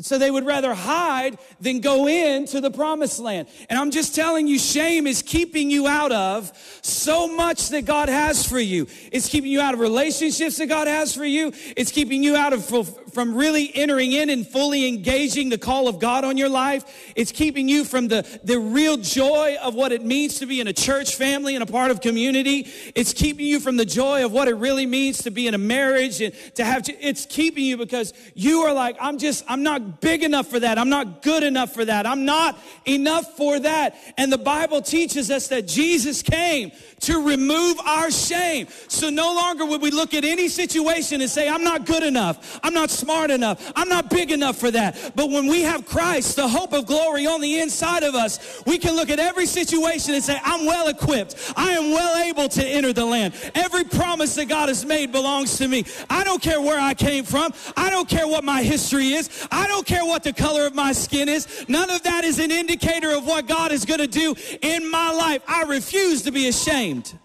And 0.02 0.06
so 0.08 0.18
they 0.18 0.32
would 0.32 0.44
rather 0.44 0.74
hide 0.74 1.38
than 1.60 1.78
go 1.78 2.08
into 2.08 2.60
the 2.60 2.72
promised 2.72 3.20
land. 3.20 3.46
And 3.70 3.78
I'm 3.78 3.92
just 3.92 4.16
telling 4.16 4.48
you, 4.48 4.58
shame 4.58 5.06
is 5.06 5.22
keeping 5.22 5.70
you 5.70 5.86
out 5.86 6.10
of 6.10 6.50
so 6.82 7.28
much 7.28 7.68
that 7.68 7.84
God 7.84 8.08
has 8.08 8.44
for 8.44 8.58
you. 8.58 8.88
It's 9.12 9.28
keeping 9.28 9.52
you 9.52 9.60
out 9.60 9.74
of 9.74 9.78
relationships 9.78 10.56
that 10.56 10.66
God 10.66 10.88
has 10.88 11.14
for 11.14 11.24
you. 11.24 11.52
It's 11.76 11.92
keeping 11.92 12.24
you 12.24 12.34
out 12.34 12.52
of 12.52 12.64
from 13.12 13.34
really 13.34 13.70
entering 13.74 14.12
in 14.12 14.30
and 14.30 14.46
fully 14.46 14.88
engaging 14.88 15.48
the 15.48 15.58
call 15.58 15.88
of 15.88 15.98
God 15.98 16.24
on 16.24 16.36
your 16.36 16.48
life. 16.48 17.12
It's 17.14 17.32
keeping 17.32 17.68
you 17.68 17.84
from 17.84 18.08
the, 18.08 18.26
the 18.42 18.58
real 18.58 18.96
joy 18.96 19.56
of 19.60 19.74
what 19.74 19.92
it 19.92 20.02
means 20.02 20.38
to 20.38 20.46
be 20.46 20.60
in 20.60 20.66
a 20.66 20.72
church 20.72 21.16
family 21.16 21.54
and 21.54 21.62
a 21.62 21.66
part 21.66 21.90
of 21.90 22.00
community. 22.00 22.68
It's 22.94 23.12
keeping 23.12 23.46
you 23.46 23.60
from 23.60 23.76
the 23.76 23.84
joy 23.84 24.24
of 24.24 24.32
what 24.32 24.48
it 24.48 24.54
really 24.54 24.86
means 24.86 25.18
to 25.22 25.30
be 25.30 25.46
in 25.46 25.54
a 25.54 25.58
marriage 25.58 26.20
and 26.20 26.34
to 26.54 26.64
have, 26.64 26.82
to, 26.84 26.92
it's 27.06 27.26
keeping 27.26 27.64
you 27.64 27.76
because 27.76 28.14
you 28.34 28.60
are 28.60 28.72
like, 28.72 28.96
I'm 29.00 29.18
just, 29.18 29.44
I'm 29.48 29.62
not 29.62 30.00
big 30.00 30.22
enough 30.22 30.48
for 30.48 30.60
that. 30.60 30.78
I'm 30.78 30.88
not 30.88 31.22
good 31.22 31.42
enough 31.42 31.72
for 31.72 31.84
that. 31.84 32.06
I'm 32.06 32.24
not 32.24 32.58
enough 32.86 33.36
for 33.36 33.58
that. 33.60 33.96
And 34.16 34.32
the 34.32 34.38
Bible 34.38 34.80
teaches 34.80 35.30
us 35.30 35.48
that 35.48 35.68
Jesus 35.68 36.22
came 36.22 36.72
to 37.00 37.26
remove 37.26 37.78
our 37.80 38.10
shame. 38.10 38.68
So 38.88 39.10
no 39.10 39.34
longer 39.34 39.66
would 39.66 39.82
we 39.82 39.90
look 39.90 40.14
at 40.14 40.24
any 40.24 40.48
situation 40.48 41.20
and 41.20 41.30
say, 41.30 41.48
I'm 41.48 41.64
not 41.64 41.84
good 41.84 42.02
enough. 42.02 42.60
I'm 42.62 42.74
not 42.74 42.90
smart 43.02 43.32
enough. 43.32 43.72
I'm 43.74 43.88
not 43.88 44.10
big 44.10 44.30
enough 44.30 44.56
for 44.56 44.70
that. 44.70 45.12
But 45.16 45.28
when 45.28 45.48
we 45.48 45.62
have 45.62 45.84
Christ, 45.84 46.36
the 46.36 46.46
hope 46.46 46.72
of 46.72 46.86
glory 46.86 47.26
on 47.26 47.40
the 47.40 47.58
inside 47.58 48.04
of 48.04 48.14
us, 48.14 48.62
we 48.64 48.78
can 48.78 48.94
look 48.94 49.10
at 49.10 49.18
every 49.18 49.46
situation 49.46 50.14
and 50.14 50.22
say, 50.22 50.38
I'm 50.44 50.66
well 50.66 50.86
equipped. 50.86 51.52
I 51.56 51.72
am 51.72 51.90
well 51.90 52.16
able 52.24 52.48
to 52.48 52.64
enter 52.64 52.92
the 52.92 53.04
land. 53.04 53.34
Every 53.56 53.82
promise 53.82 54.36
that 54.36 54.46
God 54.46 54.68
has 54.68 54.84
made 54.84 55.10
belongs 55.10 55.58
to 55.58 55.66
me. 55.66 55.84
I 56.08 56.22
don't 56.22 56.40
care 56.40 56.60
where 56.60 56.80
I 56.80 56.94
came 56.94 57.24
from. 57.24 57.52
I 57.76 57.90
don't 57.90 58.08
care 58.08 58.28
what 58.28 58.44
my 58.44 58.62
history 58.62 59.08
is. 59.14 59.48
I 59.50 59.66
don't 59.66 59.86
care 59.86 60.04
what 60.04 60.22
the 60.22 60.32
color 60.32 60.64
of 60.64 60.74
my 60.74 60.92
skin 60.92 61.28
is. 61.28 61.64
None 61.68 61.90
of 61.90 62.04
that 62.04 62.22
is 62.22 62.38
an 62.38 62.52
indicator 62.52 63.10
of 63.10 63.26
what 63.26 63.48
God 63.48 63.72
is 63.72 63.84
going 63.84 64.00
to 64.00 64.06
do 64.06 64.36
in 64.60 64.88
my 64.88 65.10
life. 65.10 65.42
I 65.48 65.64
refuse 65.64 66.22
to 66.22 66.30
be 66.30 66.46
ashamed. 66.46 67.18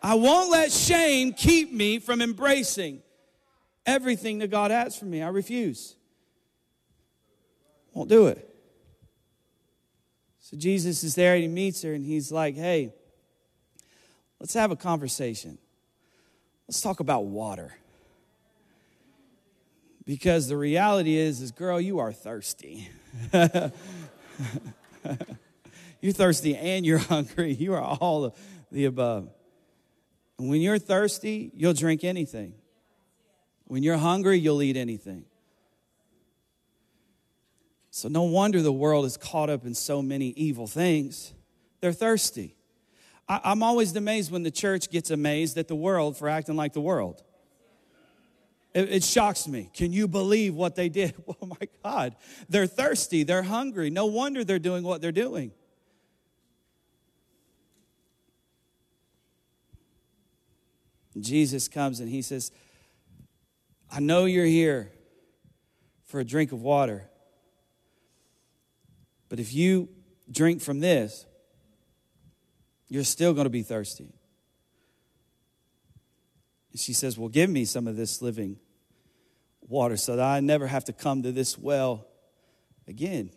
I 0.00 0.14
won't 0.14 0.52
let 0.52 0.70
shame 0.70 1.32
keep 1.32 1.72
me 1.72 1.98
from 1.98 2.22
embracing 2.22 3.02
everything 3.86 4.38
that 4.40 4.50
God 4.50 4.70
has 4.70 4.96
for 4.96 5.04
me. 5.04 5.22
I 5.22 5.28
refuse. 5.28 5.96
Won't 7.94 8.08
do 8.08 8.26
it. 8.26 8.52
So 10.40 10.56
Jesus 10.56 11.02
is 11.02 11.14
there 11.14 11.34
and 11.34 11.42
he 11.42 11.48
meets 11.48 11.82
her 11.82 11.92
and 11.92 12.04
he's 12.04 12.30
like, 12.30 12.56
hey, 12.56 12.92
let's 14.38 14.54
have 14.54 14.70
a 14.70 14.76
conversation. 14.76 15.58
Let's 16.68 16.80
talk 16.80 17.00
about 17.00 17.24
water. 17.24 17.76
Because 20.04 20.46
the 20.46 20.56
reality 20.56 21.16
is, 21.16 21.40
is 21.40 21.50
girl, 21.50 21.80
you 21.80 21.98
are 21.98 22.12
thirsty. 22.12 22.90
You're 26.00 26.12
thirsty 26.12 26.56
and 26.56 26.86
you're 26.86 26.98
hungry. 27.12 27.52
You 27.52 27.74
are 27.74 27.82
all 27.82 28.36
the 28.70 28.84
above. 28.84 29.28
And 30.38 30.48
when 30.48 30.60
you're 30.60 30.78
thirsty, 30.78 31.50
you'll 31.54 31.72
drink 31.72 32.04
anything. 32.04 32.54
When 33.66 33.82
you're 33.82 33.98
hungry, 33.98 34.38
you'll 34.38 34.62
eat 34.62 34.76
anything. 34.76 35.24
So, 37.90 38.08
no 38.08 38.24
wonder 38.24 38.60
the 38.62 38.72
world 38.72 39.06
is 39.06 39.16
caught 39.16 39.48
up 39.48 39.64
in 39.64 39.74
so 39.74 40.02
many 40.02 40.28
evil 40.28 40.66
things. 40.66 41.32
They're 41.80 41.92
thirsty. 41.92 42.54
I, 43.28 43.52
am 43.52 43.62
always 43.62 43.96
amazed 43.96 44.30
when 44.30 44.42
the 44.42 44.50
church 44.50 44.90
gets 44.90 45.10
amazed 45.10 45.56
at 45.58 45.66
the 45.66 45.74
world 45.74 46.16
for 46.16 46.28
acting 46.28 46.56
like 46.56 46.74
the 46.74 46.80
world. 46.80 47.22
It, 48.74 48.92
it 48.92 49.04
shocks 49.04 49.48
me. 49.48 49.70
Can 49.72 49.92
you 49.92 50.06
believe 50.06 50.54
what 50.54 50.76
they 50.76 50.88
did? 50.88 51.14
Oh 51.42 51.46
my 51.46 51.68
God. 51.82 52.16
They're 52.48 52.66
thirsty, 52.66 53.22
they're 53.22 53.42
hungry. 53.42 53.90
No 53.90 54.06
wonder 54.06 54.44
they're 54.44 54.58
doing 54.58 54.84
what 54.84 55.00
they're 55.00 55.12
doing. 55.12 55.52
Jesus 61.18 61.68
comes 61.68 62.00
and 62.00 62.08
he 62.10 62.20
says, 62.20 62.52
I 63.96 64.00
know 64.00 64.26
you're 64.26 64.44
here 64.44 64.92
for 66.04 66.20
a 66.20 66.24
drink 66.24 66.52
of 66.52 66.60
water, 66.60 67.08
but 69.30 69.40
if 69.40 69.54
you 69.54 69.88
drink 70.30 70.60
from 70.60 70.80
this, 70.80 71.24
you're 72.88 73.04
still 73.04 73.32
going 73.32 73.46
to 73.46 73.50
be 73.50 73.62
thirsty. 73.62 74.12
And 76.72 76.78
she 76.78 76.92
says, 76.92 77.16
Well, 77.16 77.30
give 77.30 77.48
me 77.48 77.64
some 77.64 77.86
of 77.86 77.96
this 77.96 78.20
living 78.20 78.58
water 79.62 79.96
so 79.96 80.16
that 80.16 80.26
I 80.26 80.40
never 80.40 80.66
have 80.66 80.84
to 80.84 80.92
come 80.92 81.22
to 81.22 81.32
this 81.32 81.56
well 81.56 82.06
again. 82.86 83.30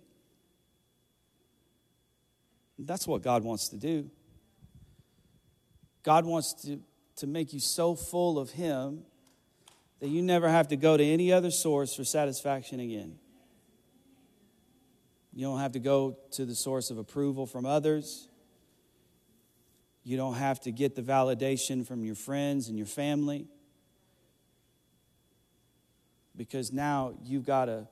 That's 2.77 3.07
what 3.07 3.21
God 3.21 3.45
wants 3.45 3.69
to 3.69 3.77
do. 3.77 4.11
God 6.03 6.25
wants 6.25 6.53
to, 6.65 6.81
to 7.15 7.27
make 7.27 7.53
you 7.53 7.61
so 7.61 7.95
full 7.95 8.37
of 8.37 8.49
Him 8.49 9.05
that 9.99 10.07
you 10.07 10.21
never 10.21 10.49
have 10.49 10.69
to 10.69 10.75
go 10.75 10.95
to 10.97 11.03
any 11.03 11.31
other 11.31 11.51
source 11.51 11.95
for 11.95 12.03
satisfaction 12.03 12.79
again. 12.79 13.17
You 15.33 15.45
don't 15.45 15.59
have 15.59 15.73
to 15.73 15.79
go 15.79 16.17
to 16.31 16.45
the 16.45 16.55
source 16.55 16.89
of 16.89 16.97
approval 16.97 17.45
from 17.45 17.65
others. 17.65 18.27
You 20.03 20.17
don't 20.17 20.35
have 20.35 20.59
to 20.61 20.71
get 20.71 20.95
the 20.95 21.01
validation 21.01 21.85
from 21.85 22.03
your 22.03 22.15
friends 22.15 22.67
and 22.67 22.77
your 22.77 22.87
family. 22.87 23.47
Because 26.35 26.71
now 26.71 27.13
you've 27.23 27.45
got 27.45 27.69
a 27.69 27.87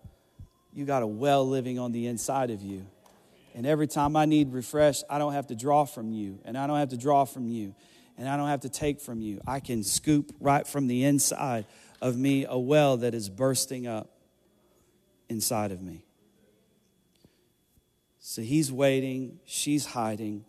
you 0.74 0.86
got 0.86 1.04
a 1.04 1.08
well 1.08 1.48
living 1.48 1.80
on 1.80 1.92
the 1.92 2.08
inside 2.08 2.52
of 2.52 2.62
you. 2.62 2.86
And 3.56 3.66
every 3.66 3.88
time 3.88 4.16
I 4.16 4.26
need 4.26 4.54
refresh, 4.54 5.02
I 5.10 5.18
don't 5.18 5.34
have 5.34 5.48
to 5.48 5.56
draw 5.56 5.86
from 5.86 6.12
you, 6.12 6.40
and 6.46 6.56
I 6.56 6.68
don't 6.68 6.78
have 6.78 6.90
to 6.90 6.98
draw 6.98 7.26
from 7.26 7.48
you, 7.50 7.74
and 8.16 8.30
I 8.30 8.38
don't 8.38 8.48
have 8.48 8.62
to 8.62 8.70
take 8.70 9.02
from 9.02 9.20
you. 9.20 9.42
I 9.48 9.60
can 9.60 9.84
scoop 9.84 10.32
right 10.40 10.68
from 10.68 10.86
the 10.86 11.04
inside 11.06 11.66
of 12.02 12.18
me 12.18 12.46
a 12.48 12.58
well 12.58 12.98
that 12.98 13.14
is 13.14 13.30
bursting 13.30 13.88
up 13.88 14.10
inside 15.30 15.72
of 15.72 15.82
me. 15.82 16.06
So 18.20 18.42
he's 18.42 18.72
waiting, 18.72 19.40
she's 19.46 19.86
hiding. 19.86 20.46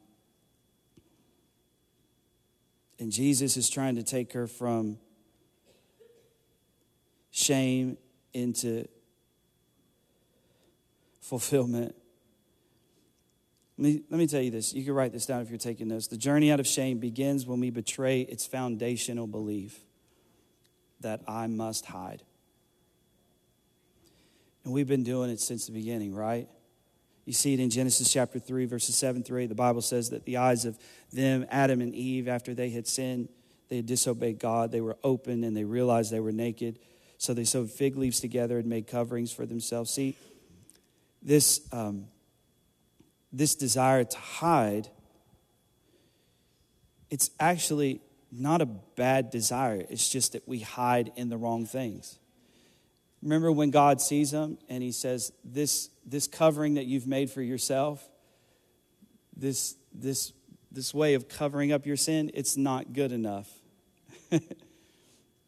And 2.98 3.12
Jesus 3.12 3.56
is 3.56 3.70
trying 3.70 3.94
to 3.96 4.02
take 4.02 4.32
her 4.32 4.46
from 4.46 4.98
shame 7.30 7.96
into 8.32 8.87
fulfillment. 11.20 11.94
Let 13.76 13.84
me, 13.84 14.02
let 14.11 14.18
me 14.18 14.26
tell 14.26 14.40
you 14.40 14.50
this. 14.50 14.74
You 14.74 14.84
can 14.84 14.94
write 14.94 15.12
this 15.12 15.24
down 15.24 15.40
if 15.42 15.48
you're 15.48 15.58
taking 15.58 15.87
notes. 15.87 16.08
The 16.08 16.16
journey 16.16 16.50
out 16.50 16.58
of 16.58 16.66
shame 16.66 16.98
begins 16.98 17.46
when 17.46 17.61
we 17.61 17.70
betray 17.70 18.22
its 18.22 18.44
foundational 18.44 19.28
belief 19.28 19.78
that 21.00 21.22
I 21.26 21.46
must 21.46 21.87
hide. 21.87 22.22
And 24.64 24.72
we've 24.72 24.88
been 24.88 25.04
doing 25.04 25.30
it 25.30 25.40
since 25.40 25.66
the 25.66 25.72
beginning, 25.72 26.14
right? 26.14 26.48
You 27.24 27.32
see 27.32 27.54
it 27.54 27.61
in 27.61 27.70
Genesis 27.70 28.12
chapter 28.12 28.38
3, 28.38 28.64
verses 28.66 28.96
7 28.96 29.22
through 29.22 29.40
8. 29.40 29.46
The 29.46 29.54
Bible 29.54 29.82
says 29.82 30.11
that 30.11 30.24
the 30.24 30.38
eyes 30.38 30.64
of 30.64 30.78
them, 31.12 31.46
Adam 31.50 31.80
and 31.80 31.94
Eve, 31.94 32.28
after 32.28 32.54
they 32.54 32.70
had 32.70 32.87
sinned, 32.87 33.28
they 33.68 33.76
had 33.76 33.87
disobeyed 33.87 34.38
God, 34.38 34.72
they 34.72 34.80
were 34.80 34.96
open 35.04 35.44
and 35.44 35.56
they 35.56 35.64
realized 35.64 36.11
they 36.11 36.20
were 36.20 36.32
naked. 36.32 36.78
So 37.18 37.34
they 37.34 37.44
sewed 37.44 37.70
fig 37.70 37.96
leaves 37.96 38.20
together 38.20 38.58
and 38.58 38.66
made 38.66 38.87
coverings 38.87 39.32
for 39.32 39.44
themselves. 39.44 39.90
See, 39.90 40.16
this, 41.22 41.61
um, 41.72 42.06
this 43.32 43.54
desire 43.54 44.04
to 44.04 44.18
hide, 44.18 44.88
it's 47.11 47.30
actually 47.40 48.00
not 48.30 48.60
a 48.60 48.66
bad 48.66 49.30
desire. 49.30 49.84
It's 49.88 50.08
just 50.08 50.32
that 50.32 50.46
we 50.46 50.60
hide 50.60 51.12
in 51.16 51.28
the 51.28 51.36
wrong 51.36 51.66
things. 51.66 52.18
Remember 53.22 53.50
when 53.50 53.70
God 53.70 54.00
sees 54.00 54.30
them 54.30 54.58
and 54.68 54.82
he 54.82 54.92
says, 54.92 55.32
This, 55.44 55.90
this 56.06 56.26
covering 56.26 56.74
that 56.74 56.86
you've 56.86 57.06
made 57.06 57.30
for 57.30 57.42
yourself, 57.42 58.06
this, 59.36 59.76
this, 59.92 60.32
this 60.70 60.94
way 60.94 61.14
of 61.14 61.28
covering 61.28 61.72
up 61.72 61.86
your 61.86 61.96
sin, 61.96 62.30
it's 62.34 62.56
not 62.56 62.92
good 62.92 63.12
enough. 63.12 63.50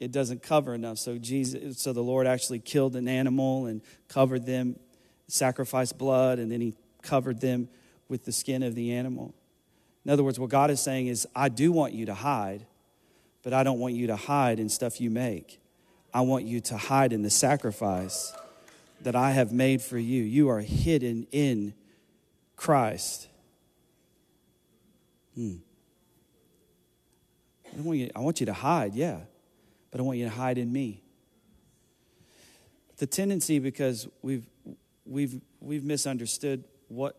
it 0.01 0.11
doesn't 0.11 0.43
cover 0.43 0.75
enough. 0.75 0.99
So 0.99 1.19
Jesus, 1.19 1.81
so 1.81 1.93
the 1.93 2.03
Lord 2.03 2.27
actually 2.27 2.59
killed 2.59 2.97
an 2.97 3.07
animal 3.07 3.67
and 3.67 3.83
covered 4.09 4.47
them, 4.47 4.77
sacrificed 5.29 5.99
blood, 5.99 6.39
and 6.39 6.51
then 6.51 6.61
he 6.61 6.75
covered 7.03 7.41
them 7.41 7.69
with 8.09 8.25
the 8.25 8.33
skin 8.33 8.63
of 8.63 8.75
the 8.75 8.93
animal. 8.93 9.35
In 10.05 10.11
other 10.11 10.25
words, 10.25 10.41
what 10.41 10.51
God 10.51 10.71
is 10.71 10.81
saying 10.81 11.09
is, 11.09 11.27
I 11.37 11.49
do 11.49 11.71
want 11.73 11.93
you 11.93 12.07
to 12.07 12.15
hide, 12.15 12.67
but 13.43 13.53
I 13.53 13.63
don't 13.63 13.79
want 13.79 13.95
you 13.95 14.09
to 14.09 14.17
hide 14.17 14.61
in 14.61 14.69
stuff 14.69 15.01
you 15.01 15.11
make. 15.11 15.61
I 16.13 16.23
want 16.23 16.45
you 16.45 16.61
to 16.61 16.77
hide 16.77 17.13
in 17.13 17.23
the 17.23 17.31
sacrifice 17.31 18.33
that 19.03 19.17
I 19.17 19.31
have 19.31 19.53
made 19.53 19.81
for 19.81 19.99
you. 19.99 20.23
You 20.23 20.51
are 20.51 20.61
hidden 20.61 21.27
in 21.33 21.75
Christ. 22.57 23.29
Hmm. 25.35 25.57
I, 27.77 27.81
want 27.81 27.99
you, 27.99 28.11
I 28.15 28.21
want 28.21 28.41
you 28.41 28.47
to 28.47 28.53
hide, 28.53 28.95
yeah, 28.95 29.21
but 29.91 30.01
I 30.01 30.03
want 30.03 30.19
you 30.19 30.25
to 30.25 30.31
hide 30.31 30.59
in 30.59 30.73
me. 30.73 31.03
The 32.99 33.07
tendency, 33.07 33.59
because 33.59 34.09
we've, 34.21 34.45
we've, 35.07 35.41
we've 35.61 35.85
misunderstood 35.85 36.65
what 36.89 37.17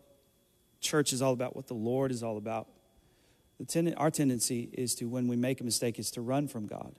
church 0.80 1.12
is 1.12 1.22
all 1.22 1.32
about, 1.32 1.56
what 1.56 1.66
the 1.66 1.74
Lord 1.74 2.12
is 2.12 2.22
all 2.22 2.36
about. 2.36 2.68
Ten, 3.68 3.94
our 3.94 4.10
tendency 4.10 4.68
is 4.72 4.94
to, 4.96 5.06
when 5.06 5.28
we 5.28 5.36
make 5.36 5.60
a 5.60 5.64
mistake, 5.64 5.98
is 5.98 6.10
to 6.12 6.20
run 6.20 6.48
from 6.48 6.66
God. 6.66 6.94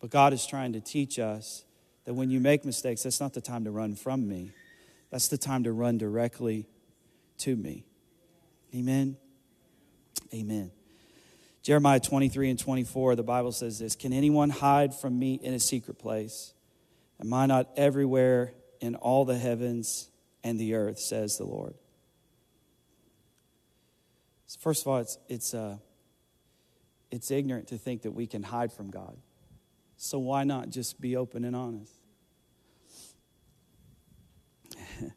But 0.00 0.10
God 0.10 0.32
is 0.32 0.46
trying 0.46 0.72
to 0.72 0.80
teach 0.80 1.18
us 1.18 1.64
that 2.04 2.14
when 2.14 2.30
you 2.30 2.40
make 2.40 2.64
mistakes, 2.64 3.02
that's 3.04 3.20
not 3.20 3.34
the 3.34 3.40
time 3.40 3.64
to 3.64 3.70
run 3.70 3.94
from 3.94 4.28
me. 4.28 4.50
That's 5.10 5.28
the 5.28 5.38
time 5.38 5.64
to 5.64 5.72
run 5.72 5.98
directly 5.98 6.66
to 7.38 7.54
me. 7.54 7.84
Amen. 8.74 9.16
Amen. 10.34 10.70
Jeremiah 11.62 12.00
23 12.00 12.50
and 12.50 12.58
24, 12.58 13.14
the 13.14 13.22
Bible 13.22 13.52
says 13.52 13.78
this 13.78 13.94
Can 13.94 14.12
anyone 14.12 14.50
hide 14.50 14.94
from 14.94 15.18
me 15.18 15.34
in 15.34 15.54
a 15.54 15.60
secret 15.60 15.98
place? 15.98 16.54
Am 17.20 17.32
I 17.32 17.46
not 17.46 17.68
everywhere 17.76 18.54
in 18.80 18.96
all 18.96 19.24
the 19.24 19.38
heavens 19.38 20.08
and 20.42 20.58
the 20.58 20.74
earth, 20.74 20.98
says 20.98 21.38
the 21.38 21.44
Lord? 21.44 21.74
First 24.60 24.82
of 24.82 24.88
all, 24.88 24.98
it's, 24.98 25.18
it's, 25.28 25.54
uh, 25.54 25.78
it's 27.10 27.30
ignorant 27.30 27.68
to 27.68 27.78
think 27.78 28.02
that 28.02 28.12
we 28.12 28.26
can 28.26 28.42
hide 28.42 28.72
from 28.72 28.90
God. 28.90 29.16
So 29.96 30.18
why 30.18 30.44
not 30.44 30.70
just 30.70 31.00
be 31.00 31.16
open 31.16 31.44
and 31.44 31.54
honest? 31.54 31.92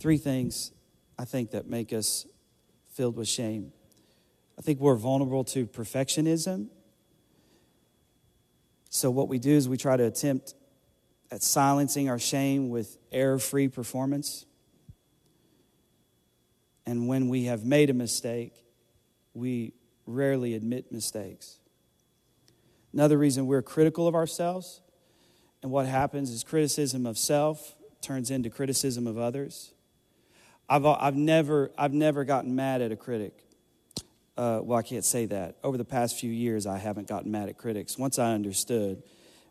Three 0.00 0.18
things 0.18 0.72
I 1.18 1.24
think 1.24 1.52
that 1.52 1.66
make 1.66 1.92
us 1.92 2.26
filled 2.92 3.16
with 3.16 3.28
shame. 3.28 3.72
I 4.58 4.62
think 4.62 4.80
we're 4.80 4.96
vulnerable 4.96 5.44
to 5.44 5.66
perfectionism. 5.66 6.68
So, 8.90 9.10
what 9.10 9.28
we 9.28 9.38
do 9.38 9.52
is 9.52 9.68
we 9.68 9.76
try 9.76 9.96
to 9.96 10.04
attempt 10.04 10.54
at 11.30 11.42
silencing 11.42 12.10
our 12.10 12.18
shame 12.18 12.68
with 12.68 12.98
error 13.12 13.38
free 13.38 13.68
performance. 13.68 14.44
And 16.90 17.06
when 17.06 17.28
we 17.28 17.44
have 17.44 17.64
made 17.64 17.88
a 17.88 17.94
mistake, 17.94 18.52
we 19.32 19.74
rarely 20.06 20.54
admit 20.54 20.90
mistakes. 20.90 21.60
Another 22.92 23.16
reason 23.16 23.46
we're 23.46 23.62
critical 23.62 24.08
of 24.08 24.16
ourselves, 24.16 24.80
and 25.62 25.70
what 25.70 25.86
happens 25.86 26.30
is 26.30 26.42
criticism 26.42 27.06
of 27.06 27.16
self 27.16 27.76
turns 28.02 28.32
into 28.32 28.50
criticism 28.50 29.06
of 29.06 29.18
others. 29.18 29.72
I've, 30.68 30.84
I've, 30.84 31.14
never, 31.14 31.70
I've 31.78 31.92
never 31.92 32.24
gotten 32.24 32.56
mad 32.56 32.82
at 32.82 32.90
a 32.90 32.96
critic. 32.96 33.38
Uh, 34.36 34.58
well, 34.60 34.76
I 34.76 34.82
can't 34.82 35.04
say 35.04 35.26
that. 35.26 35.58
Over 35.62 35.78
the 35.78 35.84
past 35.84 36.18
few 36.18 36.32
years, 36.32 36.66
I 36.66 36.78
haven't 36.78 37.06
gotten 37.06 37.30
mad 37.30 37.48
at 37.48 37.56
critics. 37.56 37.98
Once 37.98 38.18
I 38.18 38.32
understood, 38.32 39.04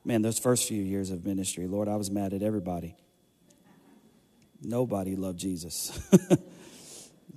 man, 0.03 0.23
those 0.23 0.39
first 0.39 0.67
few 0.67 0.83
years 0.83 1.09
of 1.09 1.25
ministry, 1.25 1.67
Lord, 1.67 1.87
I 1.87 1.95
was 1.95 2.11
mad 2.11 2.33
at 2.33 2.43
everybody. 2.43 2.97
Nobody 4.61 5.15
loved 5.15 5.39
Jesus. 5.39 5.97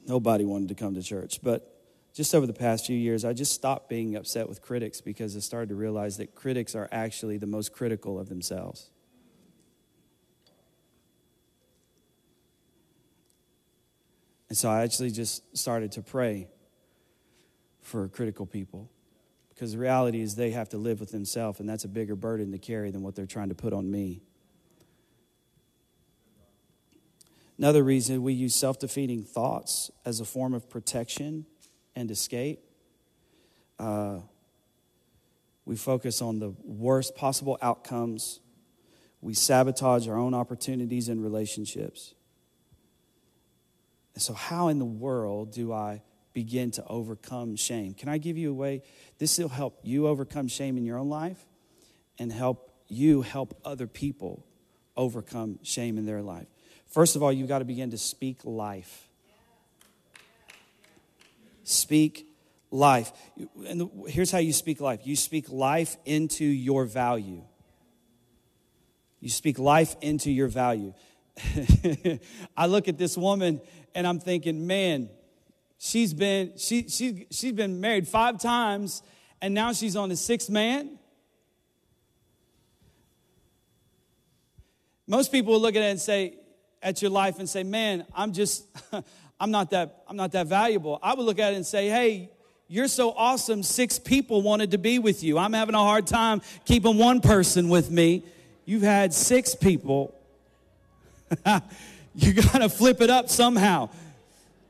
Nobody 0.06 0.44
wanted 0.44 0.68
to 0.68 0.74
come 0.74 0.94
to 0.94 1.02
church. 1.02 1.40
But 1.42 1.68
just 2.12 2.34
over 2.34 2.46
the 2.46 2.52
past 2.52 2.86
few 2.86 2.96
years, 2.96 3.24
I 3.24 3.32
just 3.32 3.52
stopped 3.52 3.88
being 3.88 4.16
upset 4.16 4.48
with 4.48 4.60
critics 4.60 5.00
because 5.00 5.36
I 5.36 5.40
started 5.40 5.70
to 5.70 5.74
realize 5.74 6.18
that 6.18 6.34
critics 6.34 6.74
are 6.74 6.88
actually 6.92 7.38
the 7.38 7.46
most 7.46 7.72
critical 7.72 8.18
of 8.18 8.28
themselves. 8.28 8.90
And 14.48 14.58
so 14.58 14.68
I 14.68 14.82
actually 14.82 15.10
just 15.10 15.56
started 15.56 15.92
to 15.92 16.02
pray 16.02 16.48
for 17.80 18.08
critical 18.08 18.44
people 18.44 18.90
Because 19.48 19.72
the 19.72 19.78
reality 19.78 20.20
is 20.20 20.34
they 20.34 20.50
have 20.50 20.70
to 20.70 20.78
live 20.78 20.98
with 20.98 21.10
themselves, 21.10 21.60
and 21.60 21.68
that's 21.68 21.84
a 21.84 21.88
bigger 21.88 22.16
burden 22.16 22.52
to 22.52 22.58
carry 22.58 22.90
than 22.90 23.02
what 23.02 23.14
they're 23.14 23.26
trying 23.26 23.50
to 23.50 23.54
put 23.54 23.72
on 23.72 23.90
me. 23.90 24.22
Another 27.62 27.84
reason 27.84 28.24
we 28.24 28.32
use 28.32 28.56
self 28.56 28.80
defeating 28.80 29.22
thoughts 29.22 29.92
as 30.04 30.18
a 30.18 30.24
form 30.24 30.52
of 30.52 30.68
protection 30.68 31.46
and 31.94 32.10
escape. 32.10 32.58
Uh, 33.78 34.18
we 35.64 35.76
focus 35.76 36.20
on 36.20 36.40
the 36.40 36.56
worst 36.64 37.14
possible 37.14 37.58
outcomes. 37.62 38.40
We 39.20 39.34
sabotage 39.34 40.08
our 40.08 40.18
own 40.18 40.34
opportunities 40.34 41.08
and 41.08 41.22
relationships. 41.22 42.14
And 44.14 44.22
so, 44.24 44.34
how 44.34 44.66
in 44.66 44.80
the 44.80 44.84
world 44.84 45.52
do 45.52 45.72
I 45.72 46.02
begin 46.32 46.72
to 46.72 46.84
overcome 46.88 47.54
shame? 47.54 47.94
Can 47.94 48.08
I 48.08 48.18
give 48.18 48.36
you 48.36 48.50
a 48.50 48.54
way? 48.54 48.82
This 49.18 49.38
will 49.38 49.48
help 49.48 49.78
you 49.84 50.08
overcome 50.08 50.48
shame 50.48 50.76
in 50.76 50.84
your 50.84 50.98
own 50.98 51.08
life 51.08 51.46
and 52.18 52.32
help 52.32 52.72
you 52.88 53.22
help 53.22 53.56
other 53.64 53.86
people 53.86 54.44
overcome 54.96 55.60
shame 55.62 55.96
in 55.96 56.06
their 56.06 56.22
life. 56.22 56.48
First 56.92 57.16
of 57.16 57.22
all, 57.22 57.32
you've 57.32 57.48
got 57.48 57.60
to 57.60 57.64
begin 57.64 57.90
to 57.90 57.98
speak 57.98 58.40
life. 58.44 59.08
Speak 61.64 62.26
life. 62.70 63.12
And 63.66 63.90
here's 64.08 64.30
how 64.30 64.38
you 64.38 64.52
speak 64.52 64.80
life 64.80 65.00
you 65.06 65.16
speak 65.16 65.48
life 65.48 65.96
into 66.04 66.44
your 66.44 66.84
value. 66.84 67.42
You 69.20 69.30
speak 69.30 69.58
life 69.58 69.96
into 70.02 70.30
your 70.30 70.48
value. 70.48 70.92
I 72.56 72.66
look 72.66 72.88
at 72.88 72.98
this 72.98 73.16
woman 73.16 73.62
and 73.94 74.06
I'm 74.06 74.20
thinking, 74.20 74.66
man, 74.66 75.08
she's 75.78 76.12
been 76.12 76.52
she, 76.58 76.88
she, 76.88 77.26
she's 77.30 77.52
been 77.52 77.80
married 77.80 78.06
five 78.06 78.38
times 78.38 79.02
and 79.40 79.54
now 79.54 79.72
she's 79.72 79.96
on 79.96 80.10
the 80.10 80.16
sixth 80.16 80.50
man. 80.50 80.98
Most 85.06 85.32
people 85.32 85.54
will 85.54 85.60
look 85.60 85.74
at 85.74 85.82
it 85.82 85.90
and 85.90 86.00
say, 86.00 86.36
at 86.82 87.00
your 87.00 87.10
life 87.10 87.38
and 87.38 87.48
say, 87.48 87.62
man, 87.62 88.04
I'm 88.14 88.32
just, 88.32 88.64
I'm 89.40 89.50
not 89.50 89.70
that, 89.70 90.04
I'm 90.08 90.16
not 90.16 90.32
that 90.32 90.46
valuable. 90.46 90.98
I 91.02 91.14
would 91.14 91.24
look 91.24 91.38
at 91.38 91.52
it 91.52 91.56
and 91.56 91.66
say, 91.66 91.88
hey, 91.88 92.30
you're 92.68 92.88
so 92.88 93.12
awesome. 93.12 93.62
Six 93.62 93.98
people 93.98 94.42
wanted 94.42 94.70
to 94.70 94.78
be 94.78 94.98
with 94.98 95.22
you. 95.22 95.38
I'm 95.38 95.52
having 95.52 95.74
a 95.74 95.78
hard 95.78 96.06
time 96.06 96.40
keeping 96.64 96.96
one 96.96 97.20
person 97.20 97.68
with 97.68 97.90
me. 97.90 98.24
You've 98.64 98.82
had 98.82 99.12
six 99.12 99.54
people. 99.54 100.14
you 102.14 102.32
got 102.32 102.58
to 102.58 102.68
flip 102.68 103.00
it 103.00 103.10
up 103.10 103.28
somehow. 103.28 103.90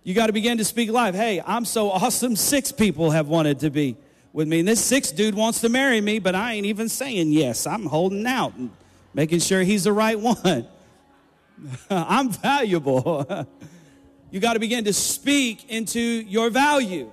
You 0.04 0.14
got 0.14 0.26
to 0.26 0.32
begin 0.32 0.58
to 0.58 0.64
speak 0.64 0.90
life. 0.90 1.14
Hey, 1.14 1.40
I'm 1.46 1.64
so 1.64 1.90
awesome. 1.90 2.34
Six 2.34 2.72
people 2.72 3.12
have 3.12 3.28
wanted 3.28 3.60
to 3.60 3.70
be 3.70 3.96
with 4.32 4.48
me. 4.48 4.60
And 4.60 4.68
this 4.68 4.84
sixth 4.84 5.14
dude 5.14 5.34
wants 5.34 5.60
to 5.60 5.68
marry 5.68 6.00
me, 6.00 6.18
but 6.18 6.34
I 6.34 6.54
ain't 6.54 6.66
even 6.66 6.88
saying 6.88 7.30
yes. 7.30 7.66
I'm 7.66 7.86
holding 7.86 8.26
out 8.26 8.54
and 8.56 8.70
making 9.14 9.40
sure 9.40 9.62
he's 9.62 9.84
the 9.84 9.92
right 9.92 10.18
one. 10.20 10.66
I'm 11.90 12.30
valuable. 12.30 13.46
you 14.30 14.40
got 14.40 14.54
to 14.54 14.58
begin 14.58 14.84
to 14.84 14.92
speak 14.92 15.70
into 15.70 16.00
your 16.00 16.50
value. 16.50 17.10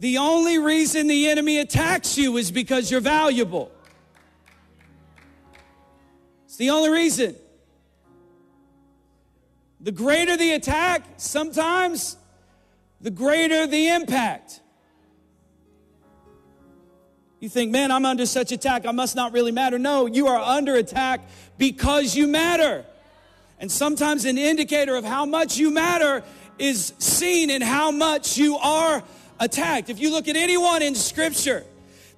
The 0.00 0.18
only 0.18 0.58
reason 0.58 1.06
the 1.06 1.28
enemy 1.28 1.58
attacks 1.58 2.16
you 2.16 2.36
is 2.38 2.50
because 2.50 2.90
you're 2.90 3.00
valuable. 3.00 3.70
It's 6.46 6.56
the 6.56 6.70
only 6.70 6.90
reason. 6.90 7.36
The 9.80 9.92
greater 9.92 10.36
the 10.36 10.52
attack, 10.52 11.02
sometimes 11.16 12.16
the 13.00 13.10
greater 13.10 13.66
the 13.66 13.88
impact. 13.88 14.60
You 17.40 17.48
think, 17.48 17.70
man, 17.70 17.90
I'm 17.90 18.04
under 18.04 18.26
such 18.26 18.52
attack, 18.52 18.84
I 18.84 18.92
must 18.92 19.16
not 19.16 19.32
really 19.32 19.52
matter. 19.52 19.78
No, 19.78 20.04
you 20.06 20.26
are 20.26 20.38
under 20.38 20.74
attack 20.74 21.22
because 21.56 22.14
you 22.14 22.26
matter. 22.26 22.84
And 23.60 23.70
sometimes 23.70 24.24
an 24.24 24.38
indicator 24.38 24.96
of 24.96 25.04
how 25.04 25.26
much 25.26 25.58
you 25.58 25.70
matter 25.70 26.24
is 26.58 26.94
seen 26.98 27.50
in 27.50 27.62
how 27.62 27.90
much 27.90 28.38
you 28.38 28.56
are 28.56 29.04
attacked. 29.38 29.90
If 29.90 30.00
you 30.00 30.10
look 30.10 30.28
at 30.28 30.36
anyone 30.36 30.82
in 30.82 30.94
Scripture 30.94 31.64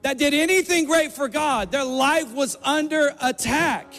that 0.03 0.19
did 0.19 0.35
anything 0.35 0.87
great 0.87 1.13
for 1.13 1.29
God, 1.29 1.73
their 1.73 1.85
life 1.85 2.33
was 2.33 2.57
under 2.63 3.15
attack. 3.21 3.93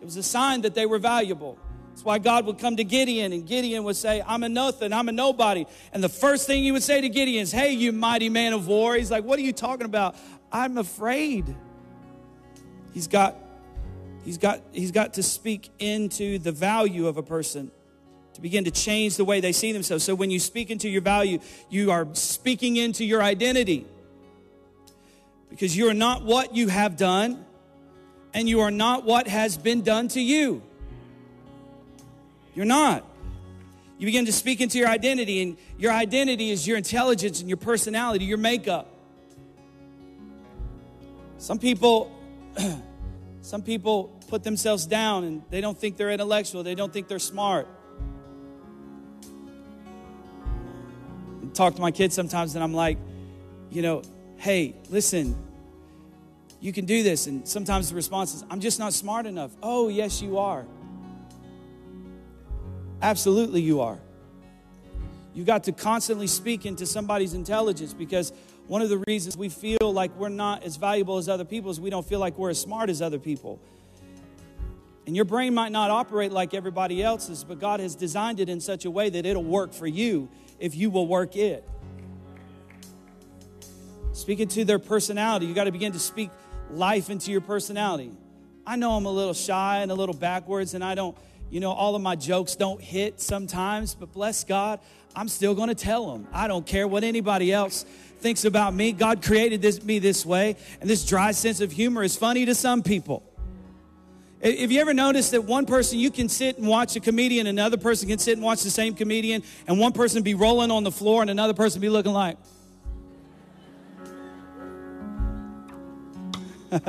It 0.00 0.04
was 0.04 0.16
a 0.16 0.22
sign 0.22 0.62
that 0.62 0.74
they 0.74 0.86
were 0.86 0.98
valuable. 0.98 1.58
That's 1.90 2.04
why 2.04 2.18
God 2.18 2.46
would 2.46 2.58
come 2.58 2.76
to 2.76 2.84
Gideon, 2.84 3.32
and 3.32 3.46
Gideon 3.46 3.84
would 3.84 3.96
say, 3.96 4.22
I'm 4.26 4.42
a 4.42 4.50
nothing, 4.50 4.92
I'm 4.92 5.08
a 5.08 5.12
nobody. 5.12 5.64
And 5.92 6.04
the 6.04 6.10
first 6.10 6.46
thing 6.46 6.62
he 6.62 6.72
would 6.72 6.82
say 6.82 7.00
to 7.00 7.08
Gideon 7.08 7.42
is, 7.42 7.52
Hey, 7.52 7.72
you 7.72 7.92
mighty 7.92 8.28
man 8.28 8.52
of 8.52 8.66
war. 8.66 8.94
He's 8.94 9.10
like, 9.10 9.24
What 9.24 9.38
are 9.38 9.42
you 9.42 9.54
talking 9.54 9.86
about? 9.86 10.14
I'm 10.52 10.76
afraid. 10.76 11.54
He's 12.92 13.08
got 13.08 13.36
He's 14.26 14.38
got, 14.38 14.60
he's 14.72 14.90
got 14.90 15.14
to 15.14 15.22
speak 15.22 15.70
into 15.78 16.40
the 16.40 16.50
value 16.50 17.06
of 17.06 17.16
a 17.16 17.22
person 17.22 17.70
to 18.34 18.40
begin 18.40 18.64
to 18.64 18.72
change 18.72 19.16
the 19.16 19.24
way 19.24 19.38
they 19.38 19.52
see 19.52 19.70
themselves. 19.70 20.02
So 20.02 20.16
when 20.16 20.32
you 20.32 20.40
speak 20.40 20.68
into 20.68 20.88
your 20.88 21.00
value, 21.00 21.38
you 21.70 21.92
are 21.92 22.08
speaking 22.12 22.76
into 22.76 23.04
your 23.04 23.22
identity. 23.22 23.86
Because 25.48 25.76
you 25.76 25.88
are 25.88 25.94
not 25.94 26.24
what 26.24 26.56
you 26.56 26.66
have 26.66 26.96
done, 26.96 27.46
and 28.34 28.48
you 28.48 28.62
are 28.62 28.70
not 28.72 29.04
what 29.04 29.28
has 29.28 29.56
been 29.56 29.82
done 29.82 30.08
to 30.08 30.20
you. 30.20 30.60
You're 32.52 32.64
not. 32.64 33.04
You 33.96 34.06
begin 34.06 34.26
to 34.26 34.32
speak 34.32 34.60
into 34.60 34.76
your 34.76 34.88
identity, 34.88 35.40
and 35.40 35.56
your 35.78 35.92
identity 35.92 36.50
is 36.50 36.66
your 36.66 36.76
intelligence 36.76 37.38
and 37.38 37.48
your 37.48 37.58
personality, 37.58 38.24
your 38.24 38.38
makeup. 38.38 38.92
Some 41.38 41.60
people, 41.60 42.10
some 43.40 43.62
people 43.62 44.15
put 44.28 44.44
themselves 44.44 44.86
down 44.86 45.24
and 45.24 45.42
they 45.50 45.60
don't 45.60 45.78
think 45.78 45.96
they're 45.96 46.10
intellectual, 46.10 46.62
they 46.62 46.74
don't 46.74 46.92
think 46.92 47.08
they're 47.08 47.18
smart. 47.18 47.68
I 51.42 51.46
talk 51.54 51.74
to 51.76 51.80
my 51.80 51.90
kids 51.90 52.14
sometimes 52.14 52.54
and 52.54 52.62
I'm 52.64 52.74
like, 52.74 52.98
you 53.70 53.82
know, 53.82 54.02
hey, 54.36 54.74
listen, 54.90 55.36
you 56.60 56.72
can 56.72 56.84
do 56.84 57.02
this. 57.02 57.26
And 57.26 57.46
sometimes 57.46 57.90
the 57.90 57.96
response 57.96 58.34
is, 58.34 58.44
I'm 58.50 58.60
just 58.60 58.78
not 58.78 58.92
smart 58.92 59.26
enough. 59.26 59.52
Oh, 59.62 59.88
yes, 59.88 60.22
you 60.22 60.38
are. 60.38 60.66
Absolutely, 63.02 63.60
you 63.60 63.80
are. 63.80 63.98
You 65.34 65.44
got 65.44 65.64
to 65.64 65.72
constantly 65.72 66.26
speak 66.26 66.64
into 66.64 66.86
somebody's 66.86 67.34
intelligence 67.34 67.92
because 67.92 68.32
one 68.68 68.82
of 68.82 68.88
the 68.88 69.04
reasons 69.06 69.36
we 69.36 69.48
feel 69.48 69.92
like 69.92 70.14
we're 70.16 70.28
not 70.30 70.64
as 70.64 70.76
valuable 70.76 71.18
as 71.18 71.28
other 71.28 71.44
people 71.44 71.70
is 71.70 71.80
we 71.80 71.90
don't 71.90 72.06
feel 72.06 72.18
like 72.18 72.38
we're 72.38 72.50
as 72.50 72.60
smart 72.60 72.88
as 72.88 73.02
other 73.02 73.18
people. 73.18 73.60
And 75.06 75.14
your 75.14 75.24
brain 75.24 75.54
might 75.54 75.70
not 75.70 75.90
operate 75.90 76.32
like 76.32 76.52
everybody 76.52 77.02
else's, 77.02 77.44
but 77.44 77.60
God 77.60 77.78
has 77.78 77.94
designed 77.94 78.40
it 78.40 78.48
in 78.48 78.60
such 78.60 78.84
a 78.84 78.90
way 78.90 79.08
that 79.08 79.24
it'll 79.24 79.44
work 79.44 79.72
for 79.72 79.86
you 79.86 80.28
if 80.58 80.74
you 80.74 80.90
will 80.90 81.06
work 81.06 81.36
it. 81.36 81.68
Speaking 84.12 84.48
to 84.48 84.64
their 84.64 84.80
personality, 84.80 85.46
you 85.46 85.54
got 85.54 85.64
to 85.64 85.72
begin 85.72 85.92
to 85.92 86.00
speak 86.00 86.30
life 86.70 87.08
into 87.08 87.30
your 87.30 87.40
personality. 87.40 88.10
I 88.66 88.74
know 88.74 88.92
I'm 88.92 89.06
a 89.06 89.10
little 89.10 89.34
shy 89.34 89.78
and 89.78 89.92
a 89.92 89.94
little 89.94 90.14
backwards, 90.14 90.74
and 90.74 90.82
I 90.82 90.96
don't, 90.96 91.16
you 91.50 91.60
know, 91.60 91.70
all 91.70 91.94
of 91.94 92.02
my 92.02 92.16
jokes 92.16 92.56
don't 92.56 92.80
hit 92.80 93.20
sometimes, 93.20 93.94
but 93.94 94.12
bless 94.12 94.42
God, 94.42 94.80
I'm 95.14 95.28
still 95.28 95.54
going 95.54 95.68
to 95.68 95.74
tell 95.76 96.10
them. 96.10 96.26
I 96.32 96.48
don't 96.48 96.66
care 96.66 96.88
what 96.88 97.04
anybody 97.04 97.52
else 97.52 97.84
thinks 98.18 98.44
about 98.44 98.74
me. 98.74 98.90
God 98.90 99.22
created 99.22 99.62
this, 99.62 99.84
me 99.84 100.00
this 100.00 100.26
way, 100.26 100.56
and 100.80 100.90
this 100.90 101.06
dry 101.06 101.30
sense 101.30 101.60
of 101.60 101.70
humor 101.70 102.02
is 102.02 102.16
funny 102.16 102.44
to 102.46 102.56
some 102.56 102.82
people. 102.82 103.22
Have 104.42 104.70
you 104.70 104.80
ever 104.80 104.92
noticed 104.92 105.30
that 105.30 105.44
one 105.44 105.64
person, 105.64 105.98
you 105.98 106.10
can 106.10 106.28
sit 106.28 106.58
and 106.58 106.68
watch 106.68 106.94
a 106.94 107.00
comedian, 107.00 107.46
another 107.46 107.78
person 107.78 108.08
can 108.08 108.18
sit 108.18 108.34
and 108.34 108.42
watch 108.42 108.62
the 108.62 108.70
same 108.70 108.94
comedian, 108.94 109.42
and 109.66 109.78
one 109.78 109.92
person 109.92 110.22
be 110.22 110.34
rolling 110.34 110.70
on 110.70 110.84
the 110.84 110.92
floor 110.92 111.22
and 111.22 111.30
another 111.30 111.54
person 111.54 111.80
be 111.80 111.88
looking 111.88 112.12
like, 112.12 112.36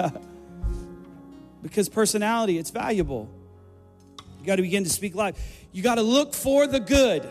because 1.64 1.88
personality, 1.88 2.58
it's 2.58 2.72
valuable. 2.72 3.30
You 4.40 4.46
got 4.46 4.58
to 4.58 4.62
begin 4.62 4.84
to 4.84 4.90
speak 4.90 5.16
life. 5.16 5.66
You 5.72 5.84
got 5.84 5.96
to 5.96 6.02
look 6.02 6.34
for 6.34 6.68
the 6.68 6.82
good. 6.82 7.28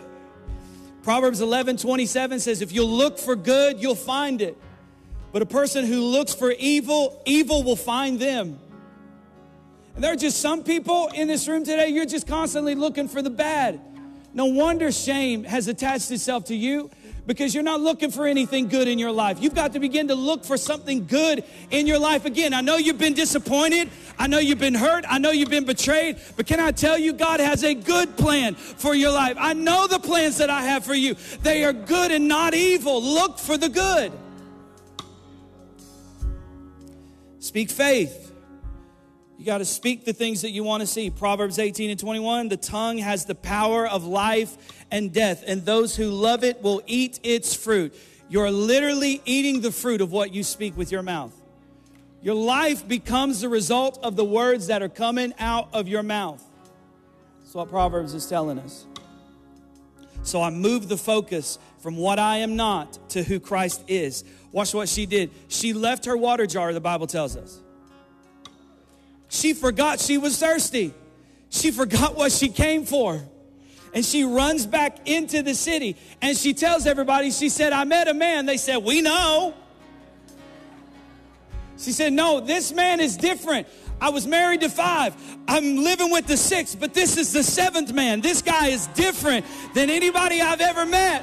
Proverbs 1.02 1.40
11 1.40 1.76
27 1.76 2.40
says, 2.40 2.62
If 2.62 2.72
you'll 2.72 2.88
look 2.88 3.18
for 3.18 3.36
good, 3.36 3.80
you'll 3.80 3.94
find 3.94 4.40
it. 4.40 4.56
But 5.32 5.42
a 5.42 5.46
person 5.46 5.84
who 5.84 6.00
looks 6.00 6.34
for 6.34 6.52
evil, 6.52 7.20
evil 7.26 7.62
will 7.62 7.76
find 7.76 8.18
them. 8.18 8.58
And 9.96 10.04
there 10.04 10.12
are 10.12 10.16
just 10.16 10.42
some 10.42 10.62
people 10.62 11.08
in 11.14 11.26
this 11.26 11.48
room 11.48 11.64
today, 11.64 11.88
you're 11.88 12.04
just 12.04 12.26
constantly 12.26 12.74
looking 12.74 13.08
for 13.08 13.22
the 13.22 13.30
bad. 13.30 13.80
No 14.34 14.44
wonder 14.44 14.92
shame 14.92 15.42
has 15.44 15.68
attached 15.68 16.10
itself 16.10 16.44
to 16.44 16.54
you 16.54 16.90
because 17.26 17.54
you're 17.54 17.64
not 17.64 17.80
looking 17.80 18.10
for 18.10 18.26
anything 18.26 18.68
good 18.68 18.88
in 18.88 18.98
your 18.98 19.10
life. 19.10 19.38
You've 19.40 19.54
got 19.54 19.72
to 19.72 19.80
begin 19.80 20.08
to 20.08 20.14
look 20.14 20.44
for 20.44 20.58
something 20.58 21.06
good 21.06 21.44
in 21.70 21.86
your 21.86 21.98
life 21.98 22.26
again. 22.26 22.52
I 22.52 22.60
know 22.60 22.76
you've 22.76 22.98
been 22.98 23.14
disappointed. 23.14 23.88
I 24.18 24.26
know 24.26 24.38
you've 24.38 24.58
been 24.58 24.74
hurt. 24.74 25.06
I 25.08 25.16
know 25.16 25.30
you've 25.30 25.48
been 25.48 25.64
betrayed. 25.64 26.18
But 26.36 26.46
can 26.46 26.60
I 26.60 26.72
tell 26.72 26.98
you, 26.98 27.14
God 27.14 27.40
has 27.40 27.64
a 27.64 27.72
good 27.72 28.18
plan 28.18 28.54
for 28.54 28.94
your 28.94 29.12
life. 29.12 29.38
I 29.40 29.54
know 29.54 29.86
the 29.86 29.98
plans 29.98 30.36
that 30.36 30.50
I 30.50 30.60
have 30.64 30.84
for 30.84 30.94
you. 30.94 31.16
They 31.42 31.64
are 31.64 31.72
good 31.72 32.10
and 32.10 32.28
not 32.28 32.52
evil. 32.52 33.02
Look 33.02 33.38
for 33.38 33.56
the 33.56 33.70
good. 33.70 34.12
Speak 37.38 37.70
faith. 37.70 38.25
Got 39.46 39.58
to 39.58 39.64
speak 39.64 40.04
the 40.04 40.12
things 40.12 40.42
that 40.42 40.50
you 40.50 40.64
want 40.64 40.80
to 40.80 40.88
see. 40.88 41.08
Proverbs 41.08 41.60
18 41.60 41.90
and 41.90 42.00
21 42.00 42.48
the 42.48 42.56
tongue 42.56 42.98
has 42.98 43.26
the 43.26 43.34
power 43.36 43.86
of 43.86 44.04
life 44.04 44.56
and 44.90 45.12
death, 45.12 45.44
and 45.46 45.64
those 45.64 45.94
who 45.94 46.10
love 46.10 46.42
it 46.42 46.60
will 46.64 46.82
eat 46.88 47.20
its 47.22 47.54
fruit. 47.54 47.94
You're 48.28 48.50
literally 48.50 49.22
eating 49.24 49.60
the 49.60 49.70
fruit 49.70 50.00
of 50.00 50.10
what 50.10 50.34
you 50.34 50.42
speak 50.42 50.76
with 50.76 50.90
your 50.90 51.02
mouth. 51.02 51.32
Your 52.22 52.34
life 52.34 52.88
becomes 52.88 53.40
the 53.40 53.48
result 53.48 54.00
of 54.02 54.16
the 54.16 54.24
words 54.24 54.66
that 54.66 54.82
are 54.82 54.88
coming 54.88 55.32
out 55.38 55.68
of 55.72 55.86
your 55.86 56.02
mouth. 56.02 56.42
That's 57.42 57.54
what 57.54 57.68
Proverbs 57.68 58.14
is 58.14 58.26
telling 58.26 58.58
us. 58.58 58.84
So 60.24 60.42
I 60.42 60.50
moved 60.50 60.88
the 60.88 60.96
focus 60.96 61.60
from 61.78 61.96
what 61.96 62.18
I 62.18 62.38
am 62.38 62.56
not 62.56 62.98
to 63.10 63.22
who 63.22 63.38
Christ 63.38 63.84
is. 63.86 64.24
Watch 64.50 64.74
what 64.74 64.88
she 64.88 65.06
did. 65.06 65.30
She 65.46 65.72
left 65.72 66.04
her 66.06 66.16
water 66.16 66.46
jar, 66.46 66.72
the 66.72 66.80
Bible 66.80 67.06
tells 67.06 67.36
us. 67.36 67.62
She 69.36 69.52
forgot 69.52 70.00
she 70.00 70.16
was 70.16 70.38
thirsty. 70.38 70.94
She 71.50 71.70
forgot 71.70 72.16
what 72.16 72.32
she 72.32 72.48
came 72.48 72.86
for. 72.86 73.22
And 73.92 74.04
she 74.04 74.24
runs 74.24 74.66
back 74.66 75.06
into 75.08 75.42
the 75.42 75.54
city 75.54 75.96
and 76.22 76.36
she 76.36 76.54
tells 76.54 76.86
everybody, 76.86 77.30
she 77.30 77.50
said, 77.50 77.72
I 77.72 77.84
met 77.84 78.08
a 78.08 78.14
man. 78.14 78.46
They 78.46 78.56
said, 78.56 78.78
We 78.78 79.02
know. 79.02 79.54
She 81.78 81.92
said, 81.92 82.14
No, 82.14 82.40
this 82.40 82.72
man 82.72 83.00
is 83.00 83.16
different. 83.16 83.68
I 84.00 84.08
was 84.08 84.26
married 84.26 84.62
to 84.62 84.70
five. 84.70 85.14
I'm 85.48 85.76
living 85.76 86.10
with 86.10 86.26
the 86.26 86.36
sixth, 86.36 86.80
but 86.80 86.94
this 86.94 87.18
is 87.18 87.32
the 87.32 87.42
seventh 87.42 87.92
man. 87.92 88.22
This 88.22 88.40
guy 88.42 88.68
is 88.68 88.86
different 88.88 89.44
than 89.74 89.90
anybody 89.90 90.40
I've 90.40 90.60
ever 90.60 90.84
met. 90.86 91.22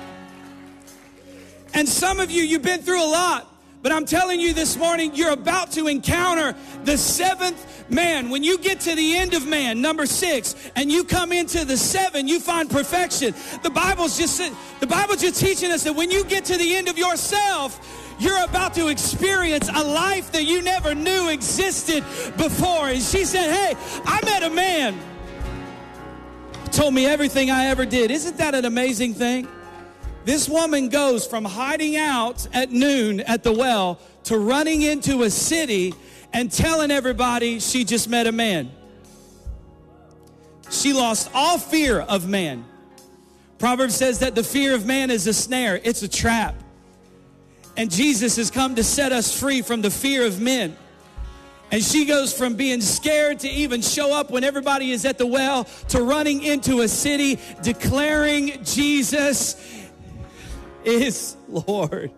And 1.73 1.89
some 1.89 2.19
of 2.19 2.30
you, 2.30 2.43
you've 2.43 2.62
been 2.62 2.82
through 2.82 3.04
a 3.04 3.10
lot, 3.10 3.53
but 3.84 3.91
I'm 3.91 4.06
telling 4.06 4.39
you 4.39 4.54
this 4.54 4.78
morning, 4.78 5.12
you're 5.13 5.34
about 5.34 5.74
to 5.74 5.88
encounter 5.88 6.56
the 6.86 6.98
seventh 6.98 7.91
man. 7.91 8.30
When 8.30 8.41
you 8.41 8.58
get 8.58 8.80
to 8.82 8.96
the 8.96 9.17
end 9.17 9.34
of 9.34 9.46
man, 9.46 9.82
number 9.82 10.06
six, 10.06 10.56
and 10.78 10.89
you 10.89 11.04
come 11.04 11.34
into 11.34 11.65
the 11.65 11.76
seven, 11.76 12.30
you 12.30 12.39
find 12.39 12.69
perfection. 12.69 13.36
The 13.62 13.69
Bible's 13.69 14.17
just 14.17 14.41
the 14.80 14.88
Bible's 14.88 15.19
just 15.19 15.38
teaching 15.39 15.69
us 15.69 15.84
that 15.84 15.98
when 15.98 16.12
you 16.12 16.24
get 16.24 16.46
to 16.46 16.58
the 16.58 16.76
end 16.76 16.88
of 16.88 16.98
yourself, 16.98 17.78
you're 18.19 18.41
about 18.46 18.74
to 18.76 18.88
experience 18.88 19.67
a 19.67 19.84
life 19.84 20.32
that 20.32 20.46
you 20.46 20.62
never 20.62 20.96
knew 20.96 21.28
existed 21.28 22.06
before. 22.38 22.88
And 22.88 23.02
she 23.02 23.26
said, 23.26 23.52
Hey, 23.52 23.76
I 24.06 24.24
met 24.24 24.43
a 24.43 24.50
man. 24.50 24.98
Told 26.72 26.93
me 26.93 27.06
everything 27.06 27.52
I 27.52 27.65
ever 27.65 27.86
did. 27.86 28.12
Isn't 28.12 28.38
that 28.38 28.56
an 28.56 28.63
amazing 28.63 29.13
thing? 29.13 29.48
This 30.26 30.48
woman 30.48 30.90
goes 30.90 31.28
from 31.28 31.44
hiding 31.44 31.98
out 31.98 32.48
at 32.54 32.72
noon 32.72 33.20
at 33.22 33.44
the 33.44 33.52
well 33.52 34.00
to 34.26 34.38
running 34.38 34.82
into 34.82 35.24
a 35.24 35.30
city 35.30 35.94
and 36.32 36.52
telling 36.52 36.92
everybody 36.92 37.60
she 37.60 37.84
just 37.84 38.10
met 38.10 38.26
a 38.26 38.32
man. 38.32 38.72
She 40.70 40.94
lost 40.94 41.30
all 41.34 41.58
fear 41.58 42.00
of 42.00 42.28
man. 42.28 42.66
Proverbs 43.60 43.96
says 43.96 44.20
that 44.20 44.34
the 44.36 44.44
fear 44.44 44.74
of 44.74 44.86
man 44.86 45.12
is 45.12 45.28
a 45.28 45.34
snare, 45.34 45.80
it's 45.84 46.02
a 46.04 46.08
trap. 46.08 46.56
And 47.76 47.92
Jesus 47.92 48.36
has 48.38 48.52
come 48.52 48.76
to 48.76 48.84
set 48.84 49.12
us 49.12 49.38
free 49.38 49.62
from 49.62 49.82
the 49.82 49.92
fear 49.92 50.26
of 50.26 50.40
men. 50.40 50.76
And 51.72 51.84
she 51.84 52.06
goes 52.06 52.38
from 52.38 52.56
being 52.56 52.82
scared 52.82 53.40
to 53.40 53.50
even 53.50 53.82
show 53.82 54.14
up 54.14 54.30
when 54.30 54.44
everybody 54.44 54.92
is 54.92 55.06
at 55.06 55.18
the 55.18 55.26
well 55.26 55.64
to 55.90 56.04
running 56.04 56.44
into 56.44 56.82
a 56.82 56.88
city 56.88 57.40
declaring 57.64 58.64
Jesus 58.64 59.56
is 60.86 61.36
Lord. 61.48 62.12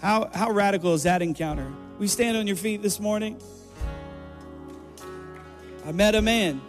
How, 0.00 0.30
how 0.32 0.50
radical 0.50 0.94
is 0.94 1.04
that 1.04 1.22
encounter? 1.22 1.72
We 1.98 2.08
stand 2.08 2.36
on 2.36 2.46
your 2.46 2.56
feet 2.56 2.82
this 2.82 3.00
morning. 3.00 3.40
I 5.86 5.92
met 5.92 6.14
a 6.14 6.22
man. 6.22 6.60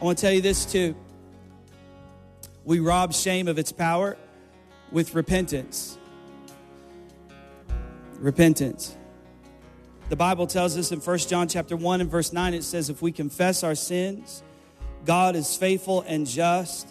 I 0.00 0.04
want 0.04 0.16
to 0.16 0.22
tell 0.22 0.32
you 0.32 0.40
this 0.40 0.64
too. 0.64 0.94
We 2.64 2.80
rob 2.80 3.12
shame 3.12 3.48
of 3.48 3.58
its 3.58 3.72
power 3.72 4.16
with 4.90 5.14
repentance. 5.14 5.98
Repentance. 8.18 8.96
The 10.08 10.16
Bible 10.16 10.46
tells 10.46 10.76
us 10.76 10.90
in 10.90 11.00
1 11.00 11.18
John 11.18 11.48
chapter 11.48 11.76
1 11.76 12.00
and 12.00 12.10
verse 12.10 12.32
9 12.32 12.54
it 12.54 12.64
says 12.64 12.90
if 12.90 13.02
we 13.02 13.12
confess 13.12 13.62
our 13.62 13.74
sins, 13.74 14.42
God 15.04 15.36
is 15.36 15.56
faithful 15.56 16.02
and 16.02 16.26
just 16.26 16.88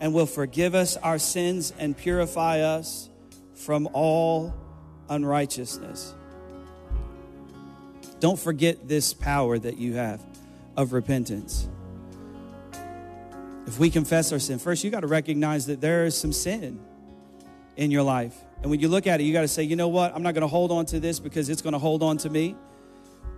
and 0.00 0.14
will 0.14 0.26
forgive 0.26 0.74
us 0.74 0.96
our 0.96 1.18
sins 1.18 1.72
and 1.78 1.96
purify 1.96 2.60
us 2.60 3.08
from 3.54 3.88
all 3.92 4.54
unrighteousness. 5.08 6.14
Don't 8.20 8.38
forget 8.38 8.88
this 8.88 9.12
power 9.12 9.58
that 9.58 9.78
you 9.78 9.94
have 9.94 10.24
of 10.76 10.92
repentance 10.92 11.68
if 13.68 13.78
we 13.78 13.90
confess 13.90 14.32
our 14.32 14.38
sin, 14.38 14.58
first 14.58 14.82
you 14.82 14.90
got 14.90 15.00
to 15.00 15.06
recognize 15.06 15.66
that 15.66 15.82
there 15.82 16.06
is 16.06 16.16
some 16.16 16.32
sin 16.32 16.80
in 17.76 17.90
your 17.90 18.02
life. 18.02 18.34
And 18.62 18.70
when 18.70 18.80
you 18.80 18.88
look 18.88 19.06
at 19.06 19.20
it, 19.20 19.24
you 19.24 19.32
got 19.34 19.42
to 19.42 19.48
say, 19.48 19.62
you 19.62 19.76
know 19.76 19.88
what? 19.88 20.14
I'm 20.14 20.22
not 20.22 20.32
going 20.32 20.42
to 20.42 20.48
hold 20.48 20.72
on 20.72 20.86
to 20.86 20.98
this 20.98 21.20
because 21.20 21.50
it's 21.50 21.60
going 21.60 21.74
to 21.74 21.78
hold 21.78 22.02
on 22.02 22.16
to 22.18 22.30
me. 22.30 22.56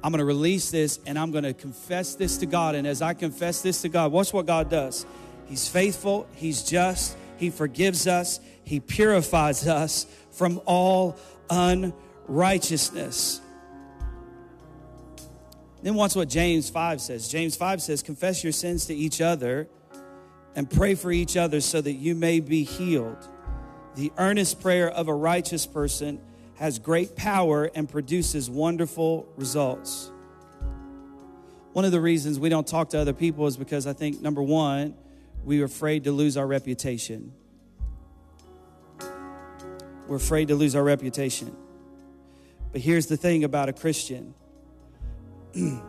I'm 0.03 0.13
going 0.13 0.21
to 0.21 0.25
release 0.25 0.71
this 0.71 0.99
and 1.07 1.19
I'm 1.19 1.31
going 1.31 1.45
to 1.45 1.53
confess 1.53 2.15
this 2.15 2.39
to 2.39 2.47
God. 2.47 2.75
And 2.75 2.87
as 2.87 3.03
I 3.03 3.15
confess 3.15 3.61
this 3.63 3.83
to 3.83 3.89
God, 3.89 4.13
watch 4.13 4.33
what 4.33 4.47
God 4.47 4.71
does. 4.71 5.05
He's 5.47 5.69
faithful, 5.69 6.27
He's 6.37 6.63
just, 6.63 7.17
He 7.37 7.51
forgives 7.51 8.07
us, 8.07 8.41
He 8.65 8.81
purifies 8.81 9.67
us 9.67 10.07
from 10.31 10.61
all 10.65 11.17
unrighteousness. 11.51 13.41
Then 15.83 15.95
watch 15.95 16.15
what 16.15 16.29
James 16.29 16.69
5 16.71 17.01
says. 17.01 17.29
James 17.29 17.57
5 17.57 17.83
says, 17.83 18.03
Confess 18.03 18.45
your 18.45 18.53
sins 18.53 18.87
to 18.87 18.95
each 18.95 19.21
other 19.21 19.69
and 20.55 20.71
pray 20.71 20.95
for 20.95 21.11
each 21.11 21.37
other 21.37 21.61
so 21.61 21.81
that 21.81 21.93
you 21.93 22.15
may 22.15 22.41
be 22.41 22.65
healed. 22.65 23.17
The 23.97 24.13
earnest 24.19 24.61
prayer 24.61 24.91
of 24.91 25.09
a 25.09 25.15
righteous 25.15 25.67
person 25.67 26.21
has 26.61 26.79
great 26.79 27.17
power 27.17 27.71
and 27.75 27.89
produces 27.89 28.51
wonderful 28.51 29.27
results. 29.39 30.11
One 31.73 31.87
of 31.87 31.91
the 31.91 32.03
reasons 32.03 32.39
we 32.39 32.51
don't 32.51 32.67
talk 32.67 32.91
to 32.91 32.99
other 32.99 33.15
people 33.15 33.47
is 33.47 33.57
because 33.57 33.87
I 33.87 33.95
think, 33.95 34.21
number 34.21 34.43
one, 34.43 34.95
we're 35.43 35.65
afraid 35.65 36.05
to 36.05 36.13
lose 36.13 36.37
our 36.37 36.47
reputation. 36.47 37.33
We're 40.07 40.17
afraid 40.17 40.49
to 40.49 40.55
lose 40.55 40.77
our 40.77 40.85
reputation. 40.85 41.57
But 42.73 42.83
here's 42.83 43.07
the 43.07 43.17
thing 43.17 43.43
about 43.43 43.71
a 43.71 43.73
Christian 43.73 44.35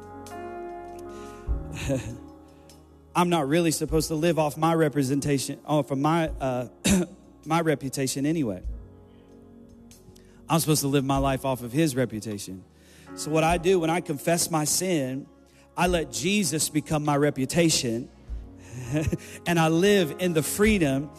I'm 3.14 3.30
not 3.30 3.50
really 3.50 3.72
supposed 3.72 4.08
to 4.08 4.16
live 4.16 4.40
off 4.40 4.56
my 4.56 4.74
representation, 4.74 5.60
off 5.66 5.92
of 5.92 5.98
my, 5.98 6.30
uh, 6.40 6.70
my 7.46 7.60
reputation 7.60 8.26
anyway. 8.26 8.64
I'm 10.52 10.60
supposed 10.60 10.82
to 10.82 10.90
live 10.90 11.06
my 11.06 11.18
life 11.18 11.46
off 11.46 11.64
of 11.64 11.72
his 11.72 11.96
reputation. 11.96 12.66
So, 13.16 13.32
what 13.32 13.46
I 13.46 13.58
do 13.58 13.80
when 13.80 13.90
I 13.90 14.02
confess 14.02 14.52
my 14.52 14.66
sin, 14.66 15.26
I 15.78 15.88
let 15.88 16.12
Jesus 16.12 16.68
become 16.68 17.06
my 17.06 17.16
reputation, 17.16 18.10
and 19.48 19.58
I 19.58 19.70
live 19.70 20.16
in 20.20 20.34
the 20.34 20.44
freedom 20.44 21.10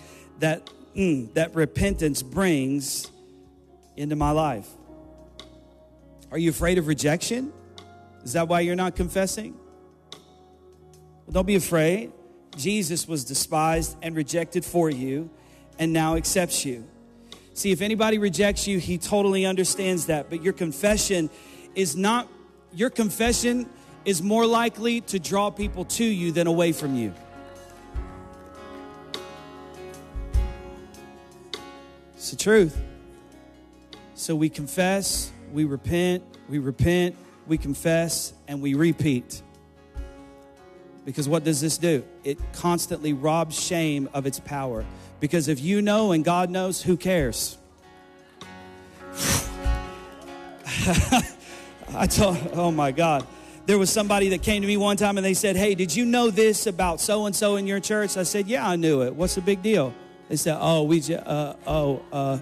that, 0.40 0.68
mm, 0.94 1.32
that 1.32 1.54
repentance 1.54 2.22
brings 2.22 3.10
into 3.96 4.16
my 4.16 4.32
life. 4.32 4.68
Are 6.30 6.36
you 6.36 6.50
afraid 6.50 6.76
of 6.76 6.86
rejection? 6.86 7.54
Is 8.24 8.34
that 8.34 8.48
why 8.48 8.60
you're 8.60 8.76
not 8.76 8.96
confessing? 8.96 9.56
Well, 10.12 11.32
don't 11.32 11.46
be 11.46 11.56
afraid. 11.56 12.12
Jesus 12.58 13.08
was 13.08 13.24
despised 13.24 13.96
and 14.02 14.14
rejected 14.14 14.62
for 14.62 14.90
you 14.90 15.30
and 15.78 15.90
now 15.90 16.16
accepts 16.16 16.66
you. 16.66 16.86
See, 17.54 17.70
if 17.70 17.82
anybody 17.82 18.18
rejects 18.18 18.66
you, 18.66 18.78
he 18.78 18.98
totally 18.98 19.44
understands 19.44 20.06
that. 20.06 20.30
But 20.30 20.42
your 20.42 20.54
confession 20.54 21.30
is 21.74 21.96
not, 21.96 22.28
your 22.72 22.90
confession 22.90 23.68
is 24.04 24.22
more 24.22 24.46
likely 24.46 25.00
to 25.02 25.18
draw 25.18 25.50
people 25.50 25.84
to 25.84 26.04
you 26.04 26.32
than 26.32 26.46
away 26.46 26.72
from 26.72 26.96
you. 26.96 27.12
It's 32.14 32.30
the 32.30 32.36
truth. 32.36 32.80
So 34.14 34.36
we 34.36 34.48
confess, 34.48 35.30
we 35.52 35.64
repent, 35.64 36.22
we 36.48 36.58
repent, 36.58 37.16
we 37.46 37.58
confess, 37.58 38.32
and 38.48 38.62
we 38.62 38.74
repeat. 38.74 39.42
Because 41.04 41.28
what 41.28 41.42
does 41.42 41.60
this 41.60 41.78
do? 41.78 42.04
It 42.22 42.38
constantly 42.52 43.12
robs 43.12 43.60
shame 43.60 44.08
of 44.14 44.24
its 44.24 44.38
power. 44.38 44.84
Because 45.22 45.46
if 45.46 45.60
you 45.60 45.80
know 45.80 46.10
and 46.10 46.24
God 46.24 46.50
knows, 46.50 46.82
who 46.82 46.96
cares? 46.96 47.56
I 51.94 52.08
told, 52.08 52.38
oh 52.54 52.72
my 52.72 52.90
God. 52.90 53.24
There 53.66 53.78
was 53.78 53.88
somebody 53.88 54.30
that 54.30 54.42
came 54.42 54.62
to 54.62 54.66
me 54.66 54.76
one 54.76 54.96
time 54.96 55.16
and 55.18 55.24
they 55.24 55.34
said, 55.34 55.54
Hey, 55.54 55.76
did 55.76 55.94
you 55.94 56.04
know 56.04 56.30
this 56.30 56.66
about 56.66 57.00
so 57.00 57.26
and 57.26 57.36
so 57.36 57.54
in 57.54 57.68
your 57.68 57.78
church? 57.78 58.16
I 58.16 58.24
said, 58.24 58.48
Yeah, 58.48 58.68
I 58.68 58.74
knew 58.74 59.02
it. 59.02 59.14
What's 59.14 59.36
the 59.36 59.40
big 59.42 59.62
deal? 59.62 59.94
They 60.28 60.34
said, 60.34 60.58
Oh, 60.60 60.82
we 60.82 60.98
just, 60.98 61.24
uh, 61.24 61.54
oh, 61.68 62.02
uh, 62.12 62.38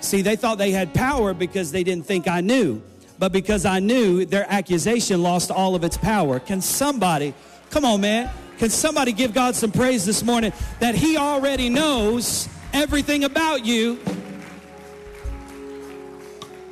See, 0.00 0.22
they 0.22 0.34
thought 0.34 0.58
they 0.58 0.72
had 0.72 0.92
power 0.94 1.32
because 1.32 1.70
they 1.70 1.84
didn't 1.84 2.06
think 2.06 2.26
I 2.26 2.40
knew. 2.40 2.82
But 3.20 3.30
because 3.30 3.64
I 3.64 3.78
knew, 3.78 4.24
their 4.24 4.46
accusation 4.50 5.22
lost 5.22 5.52
all 5.52 5.76
of 5.76 5.84
its 5.84 5.96
power. 5.96 6.40
Can 6.40 6.60
somebody, 6.60 7.34
come 7.70 7.84
on, 7.84 8.00
man, 8.00 8.30
can 8.58 8.70
somebody 8.70 9.12
give 9.12 9.34
God 9.34 9.54
some 9.54 9.70
praise 9.70 10.04
this 10.04 10.22
morning 10.22 10.52
that 10.80 10.94
He 10.94 11.16
already 11.16 11.68
knows 11.68 12.48
everything 12.72 13.24
about 13.24 13.64
you 13.64 13.98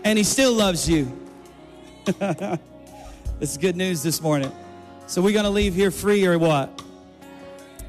and 0.05 0.17
He 0.17 0.25
still 0.25 0.53
loves 0.53 0.89
you? 0.89 1.11
it's 3.41 3.57
good 3.57 3.77
news 3.77 4.03
this 4.03 4.21
morning. 4.21 4.53
So 5.07 5.21
we're 5.21 5.33
going 5.33 5.45
to 5.45 5.51
leave 5.51 5.75
here 5.75 5.91
free 5.91 6.27
or 6.27 6.39
what? 6.39 6.83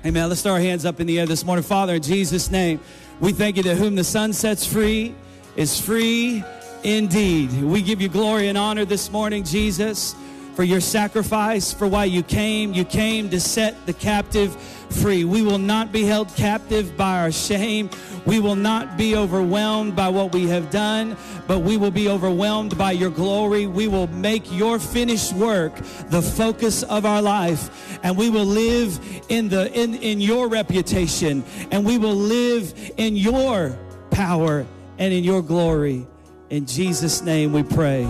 Amen. 0.05 0.29
Let's 0.29 0.41
throw 0.41 0.53
our 0.53 0.59
hands 0.59 0.85
up 0.85 0.99
in 0.99 1.07
the 1.07 1.19
air 1.19 1.25
this 1.25 1.43
morning. 1.43 1.63
Father, 1.63 1.95
in 1.95 2.01
Jesus' 2.01 2.51
name, 2.51 2.79
we 3.19 3.31
thank 3.31 3.57
you 3.57 3.63
that 3.63 3.77
whom 3.77 3.95
the 3.95 4.03
Son 4.03 4.33
sets 4.33 4.65
free 4.65 5.15
is 5.55 5.79
free 5.79 6.43
indeed. 6.83 7.51
We 7.63 7.81
give 7.81 8.01
you 8.01 8.09
glory 8.09 8.47
and 8.49 8.57
honor 8.57 8.85
this 8.85 9.11
morning, 9.11 9.43
Jesus, 9.43 10.15
for 10.55 10.63
your 10.63 10.79
sacrifice, 10.79 11.73
for 11.73 11.87
why 11.87 12.05
you 12.05 12.23
came. 12.23 12.73
You 12.73 12.85
came 12.85 13.29
to 13.29 13.39
set 13.39 13.85
the 13.85 13.93
captive 13.93 14.55
free. 14.89 15.25
We 15.25 15.41
will 15.41 15.57
not 15.57 15.91
be 15.91 16.03
held 16.03 16.29
captive 16.35 16.95
by 16.95 17.19
our 17.19 17.31
shame. 17.31 17.89
We 18.25 18.39
will 18.39 18.55
not 18.55 18.97
be 18.97 19.15
overwhelmed 19.15 19.95
by 19.95 20.09
what 20.09 20.33
we 20.33 20.47
have 20.47 20.71
done, 20.71 21.17
but 21.47 21.59
we 21.59 21.77
will 21.77 21.91
be 21.91 22.09
overwhelmed 22.09 22.77
by 22.77 22.93
your 22.93 23.09
glory. 23.09 23.67
We 23.67 23.87
will 23.87 24.07
make 24.07 24.51
your 24.51 24.79
finished 24.79 25.33
work 25.33 25.75
the 26.09 26.21
focus 26.21 26.83
of 26.83 27.05
our 27.05 27.21
life, 27.21 27.99
and 28.03 28.17
we 28.17 28.29
will 28.29 28.45
live 28.45 28.99
in 29.29 29.49
the 29.49 29.71
in, 29.73 29.95
in 29.95 30.21
your 30.21 30.47
reputation, 30.47 31.43
and 31.71 31.85
we 31.85 31.97
will 31.97 32.15
live 32.15 32.73
in 32.97 33.15
your 33.15 33.77
power 34.09 34.65
and 34.97 35.13
in 35.13 35.23
your 35.23 35.41
glory. 35.41 36.07
In 36.49 36.65
Jesus' 36.65 37.21
name 37.21 37.51
we 37.51 37.63
pray. 37.63 38.07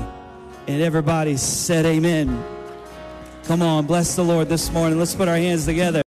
And 0.67 0.81
everybody 0.81 1.37
said 1.37 1.85
amen. 1.85 2.43
Come 3.43 3.61
on, 3.61 3.85
bless 3.85 4.15
the 4.15 4.23
Lord 4.23 4.49
this 4.49 4.71
morning. 4.71 4.97
Let's 4.97 5.13
put 5.13 5.27
our 5.27 5.37
hands 5.37 5.65
together. 5.65 6.01